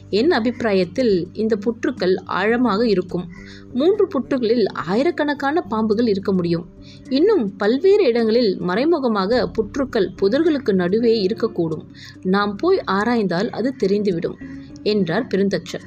என் 0.09 0.31
அபிப்பிராயத்தில் 0.31 1.27
இந்த 1.33 1.55
புற்றுக்கள் 1.55 2.15
ஆழமாக 2.15 2.87
இருக்கும். 2.87 3.31
மூன்று 3.73 4.07
புற்றுகளில் 4.07 4.65
ஆயிரக்கணக்கான 4.73 5.65
பாம்புகள் 5.69 6.07
இருக்க 6.07 6.33
முடியும். 6.33 6.69
இன்னும் 7.09 7.55
பல்வேறு 7.55 8.03
இடங்களில் 8.03 8.57
மறைமுகமாக 8.59 9.47
புற்றுக்கள் 9.47 10.09
புதர்களுக்கு 10.21 10.73
நடுவே 10.73 11.25
இருக்கக்கூடும். 11.25 11.85
நாம் 12.23 12.55
போய் 12.55 12.81
ஆராய்ந்தால் 12.85 13.49
அது 13.49 13.75
தெரிந்துவிடும் 13.83 14.35
என்றார் 14.83 15.27
பெருந்தச்சர். 15.27 15.85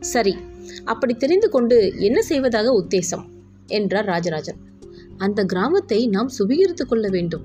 சரி 0.00 0.36
அப்படி 0.84 1.14
தெரிந்து 1.14 1.48
கொண்டு 1.48 1.94
என்ன 1.96 2.22
செய்வதாக 2.22 2.82
உத்தேசம் 2.82 3.24
என்றார் 3.66 4.04
ராஜராஜன். 4.04 4.56
அந்த 5.16 5.44
கிராமத்தை 5.44 6.06
நாம் 6.06 6.30
சுவீகரித்துக் 6.38 6.88
கொள்ள 6.88 7.08
வேண்டும். 7.08 7.42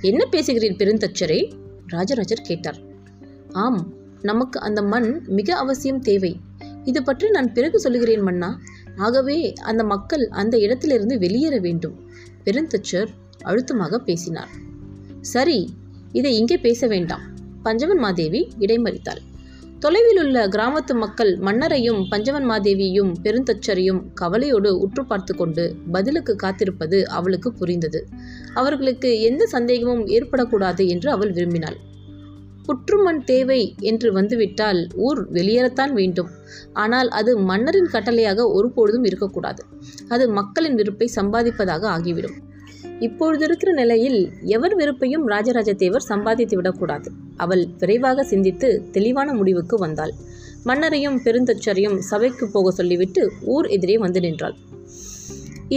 என்ன 0.00 0.28
பேசுகிறீர் 0.30 0.78
பெருந்தச்சரே 0.78 1.52
ராஜராஜர் 1.86 2.40
கேட்டார். 2.40 2.78
ஆம் 3.52 3.96
நமக்கு 4.22 4.60
அந்த 4.60 4.82
மண் 4.82 5.22
மிக 5.26 5.56
அவசியம் 5.56 6.00
தேவை. 6.00 6.40
இது 6.84 7.02
பற்றி 7.02 7.30
நான் 7.30 7.52
பிறகு 7.52 7.80
சொல்லுகிறேன் 7.80 8.20
மன்னா. 8.20 8.60
ஆகவே 8.96 9.52
அந்த 9.52 9.84
மக்கள் 9.84 10.28
அந்த 10.28 10.58
இடத்திலிருந்து 10.58 11.18
வெளியேற 11.18 11.58
வேண்டும். 11.58 11.96
பெருந்தச்சர் 12.44 13.08
அழுத்தமாக 13.42 13.98
பேசினார். 13.98 14.48
சரி 15.20 15.74
இதை 16.12 16.36
இங்கே 16.36 16.58
பேச 16.58 16.86
வேண்டாம். 16.86 17.20
பஞ்சவன் 17.62 17.98
மாதேவி 17.98 18.48
இடைமறித்தாள். 18.58 19.22
தொலைவில் 19.80 20.20
உள்ள 20.22 20.48
கிராமத்து 20.48 20.94
மக்கள் 20.94 21.36
மன்னரையும் 21.36 22.08
பஞ்சவன் 22.08 22.46
மாதேவியும் 22.50 23.12
பெருந்தச்சரையும் 23.22 24.00
கவலையோடு 24.14 24.78
உற்று 24.78 25.06
பார்த்து 25.06 25.34
கொண்டு 25.34 25.76
பதிலுக்கு 25.92 26.36
காத்திருப்பது 26.36 27.08
அவளுக்கு 27.08 27.52
புரிந்தது. 27.52 28.08
அவர்களுக்கு 28.54 29.20
எந்த 29.20 29.46
சந்தேகமும் 29.46 30.06
ஏற்படக்கூடாது 30.06 30.88
என்று 30.88 31.10
அவள் 31.10 31.32
விரும்பினாள். 31.32 31.78
புற்றுமண் 32.68 33.20
தேவை 33.24 33.60
என்று 33.90 34.08
வந்துவிட்டால் 34.12 34.80
ஊர் 35.06 35.20
வெளியேறத்தான் 35.32 35.92
வேண்டும். 35.92 36.30
ஆனால் 36.72 37.08
அது 37.18 37.32
மன்னரின் 37.50 37.90
கட்டளையாக 37.92 38.46
ஒருபொழுதும் 38.52 39.04
இருக்கக்கூடாது. 39.04 39.62
அது 40.08 40.26
மக்களின் 40.30 40.74
விருப்பை 40.74 41.08
சம்பாதிப்பதாக 41.16 41.86
ஆகிவிடும். 41.96 42.36
இப்பொழுது 43.00 43.44
இருக்கிற 43.44 43.72
நிலையில் 43.72 44.20
எவர் 44.54 44.74
விருப்பையும் 44.76 45.24
ராஜராஜ 45.24 45.72
தேவர் 45.72 46.08
சம்பாதித்து 46.12 46.56
விடக்கூடாது. 46.56 47.08
அவள் 47.36 47.64
விரைவாக 47.78 48.24
சிந்தித்து 48.24 48.68
தெளிவான 48.92 49.34
முடிவுக்கு 49.34 49.76
வந்தாள். 49.76 50.14
மன்னரையும் 50.64 51.18
பெருந்தச்சரையும் 51.24 51.98
சபைக்கு 52.10 52.46
போக 52.52 52.70
சொல்லிவிட்டு 52.70 53.22
ஊர் 53.54 53.66
எதிரே 53.66 53.98
வந்து 53.98 54.20
நின்றாள். 54.20 54.56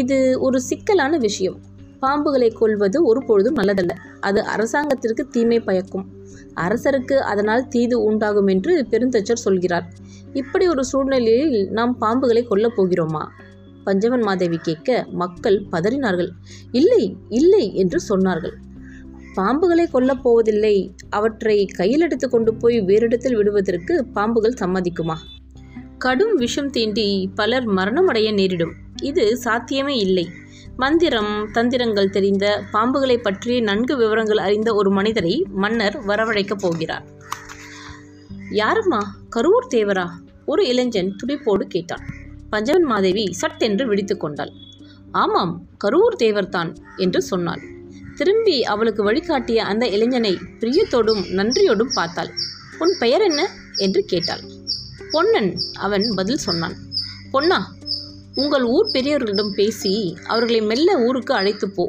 இது 0.01 0.17
ஒரு 0.39 0.57
சிக்கலான 0.61 1.13
விஷயம். 1.17 1.57
பாம்புகளை 2.01 2.53
கொல்வது 2.53 3.05
ஒருபொழுதும் 3.05 3.55
நல்லதல்ல. 3.55 3.89
அது 4.19 4.43
அரசாங்கத்திற்கு 4.43 5.27
தீமை 5.27 5.59
பயக்கும். 5.59 6.09
அரசருக்கு 6.55 7.13
அதனால் 7.13 7.67
தீது 7.67 8.03
உண்டாகும் 8.03 8.47
என்று 8.47 8.87
பெருந்தச்சர் 8.89 9.43
சொல்கிறார். 9.45 9.93
இப்படி 10.33 10.67
ஒரு 10.67 10.85
சூழ்நிலையில் 10.85 11.69
நாம் 11.69 11.97
பாம்புகளை 12.01 12.45
கொல்லப் 12.49 12.77
போகிறோமா? 12.77 13.25
பஞ்சவன் 13.83 14.21
மாதேவி 14.21 14.57
கேட்க 14.57 15.07
மக்கள் 15.11 15.65
பதறினார்கள். 15.71 16.29
இல்லை 16.71 17.15
இல்லை 17.29 17.75
என்று 17.75 17.99
சொன்னார்கள். 18.09 18.53
பாம்புகளை 19.35 19.87
கொல்லப் 19.93 20.21
போவதில்லை. 20.21 20.95
அவற்றை 21.09 21.65
கையில் 21.65 22.01
எடுத்து 22.01 22.29
கொண்டு 22.29 22.53
போய் 22.53 22.81
வேறிடத்தில் 22.81 23.35
விடுவதற்கு 23.35 24.05
பாம்புகள் 24.15 24.57
சம்மதிக்குமா? 24.59 25.15
கடும் 25.97 26.35
விஷம் 26.35 26.71
தீண்டி 26.71 27.27
பலர் 27.35 27.67
மரணமடைய 27.67 28.33
நேரிடும். 28.33 28.71
இது 29.03 29.37
சாத்தியமே 29.37 29.97
இல்லை. 29.97 30.27
மந்திரம் 30.77 31.49
தந்திரங்கள் 31.53 32.09
தெரிந்த 32.09 32.63
பாம்புகளை 32.73 33.17
பற்றி 33.17 33.59
நன்கு 33.59 33.97
விவரங்கள் 33.97 34.37
அறிந்த 34.37 34.73
ஒரு 34.73 34.91
மனிதரை 34.91 35.45
மன்னர் 35.49 36.05
வரவழைக்கப் 36.05 36.59
போகிறார். 36.59 37.05
யாரம்மா? 38.51 38.99
கரூர் 39.35 39.67
தேவரா? 39.69 40.09
ஒரு 40.45 40.67
இளைஞன் 40.67 41.15
துடிப்போடு 41.15 41.67
கேட்டான். 41.67 42.05
பஞ்சவன் 42.49 42.83
மாதேவி 42.83 43.33
சட்டென்று 43.33 43.87
விழித்து 43.87 44.17
கொண்டாள். 44.17 44.51
ஆமாம் 45.11 45.67
கரூர் 45.83 46.15
தேவர்தான் 46.15 46.75
என்று 46.97 47.21
சொன்னாள். 47.21 47.61
திரும்பி 48.15 48.63
அவளுக்கு 48.63 49.03
வழிகாட்டிய 49.03 49.65
அந்த 49.65 49.87
இளைஞனை 49.87 50.37
பிரியத்தோடும் 50.59 51.23
நன்றியோடும் 51.35 51.93
பார்த்தாள். 51.93 52.29
உன் 52.79 52.95
பெயர் 52.99 53.21
என்ன? 53.21 53.49
என்று 53.75 54.03
கேட்டாள். 54.03 54.41
பொன்னன் 55.11 55.55
அவன் 55.79 56.13
பதில் 56.15 56.37
சொன்னான். 56.37 56.73
பொன்னா 57.31 57.73
உங்கள் 58.35 58.63
ஊர் 58.63 58.91
பெரியவர்களிடம் 58.93 59.53
பேசி 59.55 59.91
அவர்களை 60.27 60.59
மெல்ல 60.61 60.89
ஊருக்கு 60.99 61.33
அழைத்து 61.33 61.67
போ. 61.69 61.85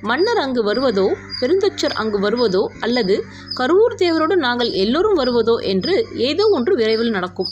மன்னர் 0.00 0.36
அங்கு 0.36 0.62
வருவதோ 0.64 1.06
பெருந்தச்சர் 1.40 1.94
அங்கு 2.00 2.18
வருவதோ 2.20 2.62
அல்லது 2.80 3.24
கருவூர் 3.54 3.96
தேவரோடு 4.02 4.34
நாங்கள் 4.36 4.70
எல்லோரும் 4.70 5.18
வருவதோ 5.18 5.56
என்று 5.62 6.06
ஏதோ 6.14 6.44
ஒன்று 6.48 6.76
விரைவில் 6.76 7.10
நடக்கும். 7.10 7.50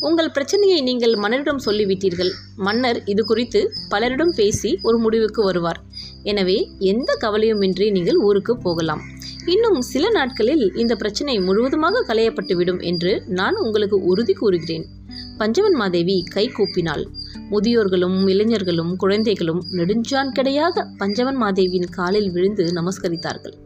உங்கள் 0.00 0.30
பிரச்சனையை 0.30 0.80
நீங்கள் 0.80 1.14
மன்னரிடம் 1.14 1.60
சொல்லிவிட்டீர்கள். 1.66 2.30
மன்னர் 2.56 3.04
இது 3.04 3.24
குறித்து 3.24 3.72
பலரிடம் 3.88 4.32
பேசி 4.36 4.78
ஒரு 4.82 4.98
முடிவுக்கு 4.98 5.42
வருவார். 5.42 5.80
எனவே 6.22 6.68
எந்த 6.78 7.16
கவலையுமின்றி 7.20 7.90
நீங்கள் 7.90 8.16
ஊருக்கு 8.16 8.56
போகலாம். 8.56 9.02
இன்னும் 9.46 9.80
சில 9.82 10.10
நாட்களில் 10.10 10.72
இந்த 10.76 10.96
பிரச்சனை 10.96 11.40
முழுவதுமாக 11.40 12.04
களையப்பட்டுவிடும் 12.08 12.80
என்று 12.82 13.22
நான் 13.26 13.56
உங்களுக்கு 13.56 14.04
உறுதி 14.04 14.32
கூறுகிறேன். 14.32 14.86
பஞ்சவன் 15.38 15.72
மாதேவி 15.72 16.24
கை 16.34 16.48
கூப்பினாள். 16.48 17.04
முதியோர்களும் 17.50 18.18
இளைஞர்களும் 18.28 18.92
குழந்தைகளும் 18.96 19.62
நெடுஞ்சான் 19.70 20.30
கிடையாக 20.38 20.84
பஞ்சவன் 20.96 21.38
மாதேவியின் 21.42 21.90
காலில் 21.90 22.30
விழுந்து 22.30 22.64
நமஸ்கரித்தார்கள். 22.72 23.56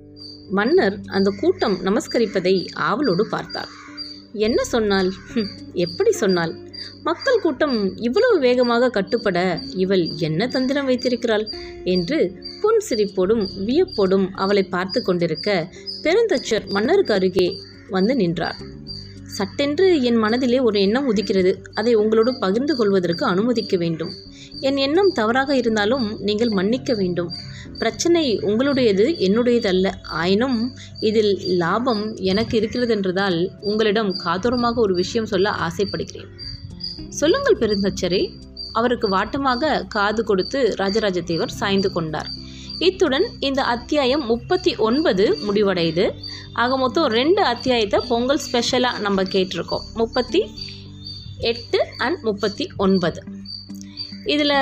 மன்னர் 0.50 0.96
அந்த 1.06 1.28
கூட்டம் 1.40 1.76
நமஸ்கரிப்பதை 1.84 2.54
ஆவலோடு 2.88 3.26
பார்த்தார். 3.28 3.70
என்ன 4.46 4.60
சொன்னால்? 4.64 5.10
எப்படி 5.74 6.12
சொன்னாள் 6.12 6.54
மக்கள் 7.02 7.40
கூட்டம் 7.40 7.76
இவ்வளவு 7.96 8.36
வேகமாக 8.38 8.90
கட்டுப்பட 8.90 9.38
இவள் 9.74 10.04
என்ன 10.18 10.46
தந்திரம் 10.46 10.84
வைத்திருக்கிறாள்? 10.84 11.46
என்று 11.84 12.18
புன் 12.62 12.80
சிரிப்போடும் 12.88 13.44
வியப்போடும் 13.66 14.26
அவளை 14.34 14.64
பார்த்து 14.74 15.00
கொண்டிருக்க 15.02 15.48
பெருந்தச்சர் 16.02 16.66
மன்னருக்கு 16.68 17.14
அருகே 17.14 17.48
வந்து 17.88 18.14
நின்றார். 18.16 18.58
சட்டென்று 19.38 19.86
என் 20.02 20.16
மனதிலே 20.16 20.58
ஒரு 20.68 20.78
எண்ணம் 20.80 21.06
உதிக்கிறது. 21.10 21.52
அதை 21.74 21.92
உங்களோடு 21.94 22.30
பகிர்ந்து 22.38 22.74
கொள்வதற்கு 22.76 23.24
அனுமதிக்க 23.26 23.76
வேண்டும். 23.76 24.12
என் 24.60 24.78
எண்ணம் 24.86 25.10
தவறாக 25.14 25.50
இருந்தாலும் 25.56 26.06
நீங்கள் 26.20 26.52
மன்னிக்க 26.58 26.94
வேண்டும். 26.94 27.30
பிரச்சனை 27.78 28.24
உங்களுடையது 28.40 29.06
என்னுடையது 29.26 29.66
அல்ல 29.66 29.86
ஆயினும் 30.20 30.58
இதில் 31.00 31.32
லாபம் 31.62 32.04
எனக்கு 32.30 32.54
இருக்கிறது 32.56 32.94
என்றதால் 32.94 33.38
உங்களிடம் 33.60 34.12
காதோரமாக 34.24 34.74
ஒரு 34.74 34.94
விஷயம் 34.94 35.30
சொல்ல 35.32 35.48
ஆசைப்படுகிறேன். 35.66 36.30
சொல்லுங்கள் 37.20 37.60
பெருந்தச்சரே. 37.60 38.22
அவருக்கு 38.72 39.06
வாட்டமாக 39.08 39.70
காது 39.88 40.22
கொடுத்து 40.24 40.60
ராஜராஜ 40.76 41.20
தேவர் 41.20 41.58
சாய்ந்து 41.60 41.88
கொண்டார். 41.92 42.28
இத்துடன் 42.78 43.26
இந்த 43.40 43.62
அத்தியாயம் 43.62 44.26
முப்பத்தி 44.26 44.76
ஒன்பது 44.76 45.38
முடிவடையுது. 45.46 46.10
ஆக 46.52 46.76
மொத்தம் 46.76 47.06
ரெண்டு 47.06 47.42
அத்தியாயத்தை 47.42 48.00
பொங்கல் 48.08 48.38
ஸ்பெஷலாக 48.38 48.98
நம்ம 48.98 49.22
கேட்டிருக்கோம். 49.22 49.84
முப்பத்தி 49.94 50.50
எட்டு 51.38 51.86
அண்ட் 51.98 52.18
முப்பத்தி 52.22 52.70
ஒன்பது. 52.76 53.22
இதில் 54.24 54.56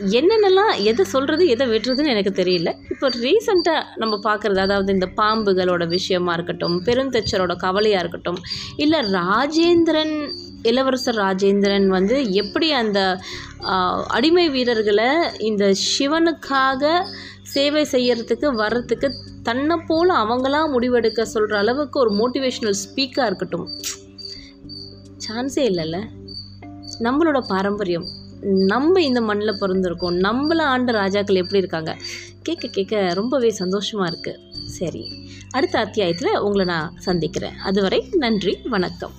என்னென்னலாம் 0.00 0.82
எதை 0.82 1.04
சொல்கிறது 1.04 1.46
எதை 1.46 1.66
விட்டுறதுன்னு 1.66 2.06
எனக்கு 2.06 2.42
தெரியல. 2.42 2.72
இப்போ 2.90 3.08
ரீசண்டாக 3.08 3.84
நம்ம 3.96 4.16
பார்க்குறது 4.16 4.58
அதாவது 4.58 4.92
இந்த 4.92 5.08
பாம்புகளோட 5.16 5.88
விஷயமா 5.88 6.32
இருக்கட்டும் 6.32 6.84
பெருந்தச்சரோட 6.84 7.56
கவலையாக 7.56 7.98
இருக்கட்டும் 7.98 8.38
இல்லை 8.76 9.00
ராஜேந்திரன் 9.00 10.32
இளவரசர் 10.62 11.14
ராஜேந்திரன் 11.14 11.86
வந்து 11.86 12.32
எப்படி 12.32 12.72
அந்த 12.72 13.18
அடிமை 14.08 14.50
வீரர்களை 14.50 15.08
இந்த 15.38 15.74
சிவனுக்காக 15.98 17.04
சேவை 17.42 17.86
செய்யறதுக்கு 17.92 18.54
வர்றதுக்கு 18.54 19.14
தன்னை 19.42 19.76
போல் 19.86 20.10
அவங்களாம் 20.10 20.72
முடிவெடுக்க 20.74 21.22
சொல்கிற 21.22 21.58
அளவுக்கு 21.58 22.00
ஒரு 22.00 22.10
மோட்டிவேஷ்னல் 22.20 22.78
ஸ்பீக்காக 22.84 23.26
இருக்கட்டும். 23.26 23.68
சான்ஸே 25.28 25.66
இல்லைல்ல. 25.70 26.00
நம்மளோட 27.00 27.40
பாரம்பரியம். 27.48 28.17
நம்ம 28.42 29.02
இந்த 29.02 29.20
மண்ணில் 29.20 29.60
பிறந்திருக்கோம். 29.60 30.18
நம்மளை 30.20 30.58
ஆண்ட 30.58 30.92
ராஜாக்கள் 30.92 31.36
எப்படி 31.36 31.58
இருக்காங்க? 31.58 31.96
கேட்க 32.42 32.68
கேட்க 32.68 33.12
ரொம்பவே 33.14 33.50
சந்தோஷமாக 33.50 34.16
இருக்குது 34.16 34.66
சரி 34.66 35.12
அடுத்த 35.50 35.78
அத்தியாயத்தில் 35.78 36.38
உங்களை 36.38 36.64
நான் 36.64 36.92
சந்திக்கிறேன். 36.98 37.56
அதுவரை 37.56 38.08
நன்றி 38.16 38.58
வணக்கம். 38.64 39.12